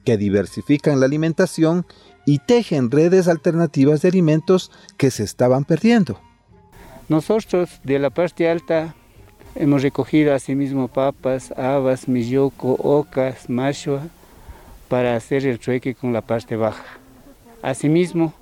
[0.07, 1.85] que diversifican la alimentación
[2.25, 6.19] y tejen redes alternativas de alimentos que se estaban perdiendo.
[7.11, 8.95] Nosotros de la parte alta
[9.55, 14.01] hemos recogido asimismo papas, habas, milloco, ocas, machua
[14.89, 16.85] para hacer el trueque con la parte baja.
[17.61, 18.33] Asimismo,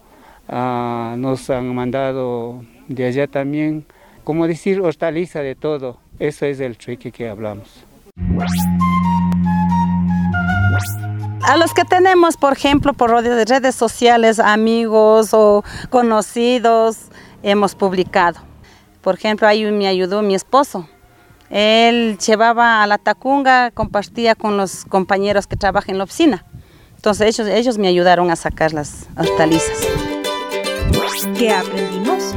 [0.49, 3.85] ah, nos han mandado de allá también,
[4.25, 5.99] como decir, hortaliza de todo.
[6.19, 7.85] Eso es el trueque que hablamos.
[11.43, 16.99] A los que tenemos, por ejemplo, por redes sociales, amigos o conocidos,
[17.43, 18.41] hemos publicado.
[19.01, 20.89] Por ejemplo, ahí me ayudó mi esposo.
[21.51, 26.45] Él llevaba a la tacunga, compartía con los compañeros que trabajan en la oficina.
[26.97, 30.08] Entonces ellos, ellos me ayudaron a sacar las hortalizas.
[31.37, 32.35] ¿Qué aprendimos?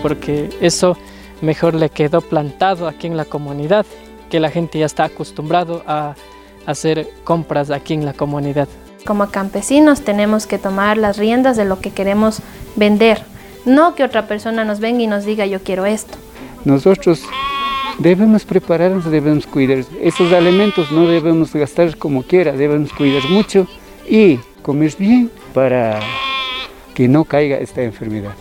[0.00, 0.96] Porque eso
[1.42, 3.84] mejor le quedó plantado aquí en la comunidad,
[4.30, 6.14] que la gente ya está acostumbrado a
[6.64, 8.68] hacer compras aquí en la comunidad.
[9.04, 12.40] Como campesinos tenemos que tomar las riendas de lo que queremos
[12.74, 13.22] vender,
[13.64, 16.16] no que otra persona nos venga y nos diga yo quiero esto.
[16.64, 17.22] Nosotros
[17.98, 23.66] debemos prepararnos, debemos cuidar esos alimentos, no debemos gastar como quiera, debemos cuidar mucho
[24.08, 26.00] y comer bien para
[26.96, 28.32] que no caiga esta enfermedad.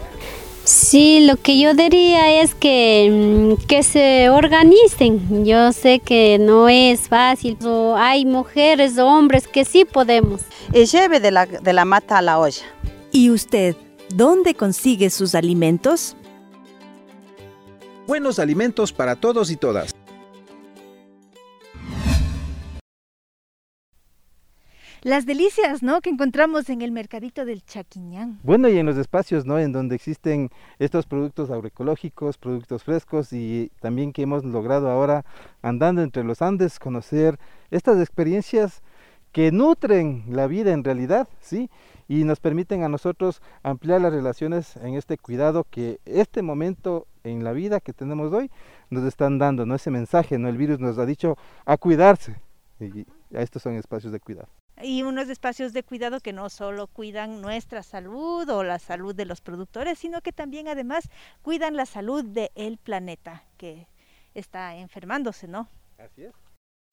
[0.63, 5.43] Sí, lo que yo diría es que, mm, que se organicen.
[5.45, 7.57] Yo sé que no es fácil.
[7.97, 10.41] Hay mujeres o hombres que sí podemos.
[10.73, 12.63] Y lleve de la, de la mata a la olla.
[13.11, 13.75] ¿Y usted
[14.09, 16.15] dónde consigue sus alimentos?
[18.07, 19.94] Buenos alimentos para todos y todas.
[25.05, 26.01] Las delicias, ¿no?
[26.01, 28.39] Que encontramos en el mercadito del Chaquiñán.
[28.41, 29.59] Bueno, y en los espacios, ¿no?
[29.59, 30.49] En donde existen
[30.79, 35.23] estos productos agroecológicos, productos frescos y también que hemos logrado ahora,
[35.61, 37.37] andando entre los Andes, conocer
[37.69, 38.81] estas experiencias
[39.31, 41.69] que nutren la vida en realidad, ¿sí?
[42.07, 47.43] Y nos permiten a nosotros ampliar las relaciones en este cuidado que este momento en
[47.43, 48.49] la vida que tenemos hoy
[48.89, 49.75] nos están dando, ¿no?
[49.75, 50.49] Ese mensaje, ¿no?
[50.49, 52.37] El virus nos ha dicho a cuidarse.
[52.79, 54.47] Y estos son espacios de cuidado
[54.81, 59.25] y unos espacios de cuidado que no solo cuidan nuestra salud o la salud de
[59.25, 61.09] los productores, sino que también además
[61.41, 63.87] cuidan la salud del planeta que
[64.33, 65.69] está enfermándose, ¿no?
[65.97, 66.33] Así es.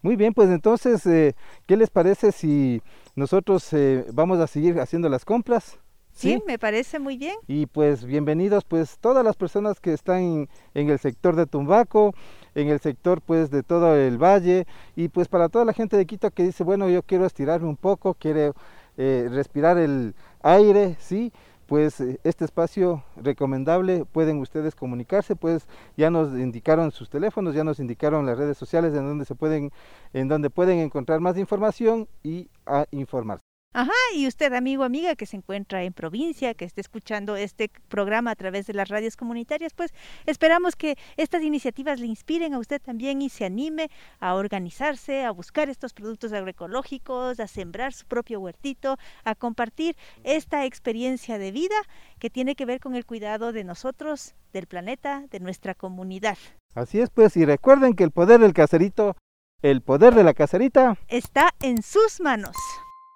[0.02, 1.34] Muy bien, pues entonces, eh,
[1.66, 2.82] ¿qué les parece si
[3.14, 5.78] nosotros eh, vamos a seguir haciendo las compras?
[6.12, 6.42] ¿Sí?
[6.46, 7.36] me parece muy bien.
[7.46, 12.14] Y pues bienvenidos pues todas las personas que están en, el sector de Tumbaco,
[12.54, 16.06] en el sector pues de todo el valle y pues para toda la gente de
[16.06, 18.54] Quito que dice, bueno, yo quiero estirarme un poco, quiero
[18.96, 21.32] eh, respirar el aire, ¿sí?
[21.66, 27.64] Pues eh, este espacio recomendable, pueden ustedes comunicarse, pues ya nos indicaron sus teléfonos, ya
[27.64, 29.72] nos indicaron las redes sociales en donde se pueden,
[30.12, 33.51] en donde pueden encontrar más información y a informarse.
[33.74, 38.32] Ajá, y usted, amigo, amiga, que se encuentra en provincia, que esté escuchando este programa
[38.32, 39.94] a través de las radios comunitarias, pues
[40.26, 45.30] esperamos que estas iniciativas le inspiren a usted también y se anime a organizarse, a
[45.30, 51.76] buscar estos productos agroecológicos, a sembrar su propio huertito, a compartir esta experiencia de vida
[52.18, 56.36] que tiene que ver con el cuidado de nosotros, del planeta, de nuestra comunidad.
[56.74, 59.16] Así es, pues, y recuerden que el poder del caserito,
[59.62, 62.56] el poder de la caserita, está en sus manos.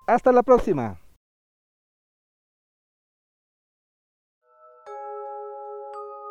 [0.06, 1.00] Hasta la próxima.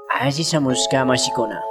[0.10, 1.62] Ashisamushka mashikuna.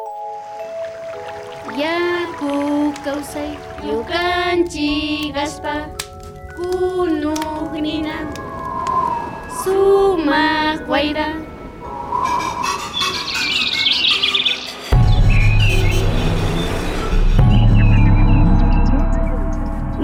[1.79, 3.57] Yaku kawsay
[3.89, 5.89] yukanchi gaspa
[6.57, 8.17] kunugnina
[9.65, 11.54] sumak wayra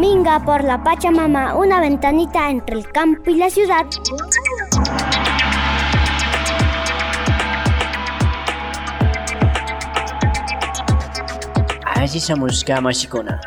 [0.01, 3.84] Minga por la Pachamama, una ventanita entre el campo y la ciudad.
[11.84, 13.42] Ashisamushka mashikuna.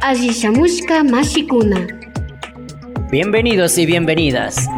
[0.00, 1.86] Ashisamushka mashikuna.
[3.08, 4.68] Bienvenidos y bienvenidas.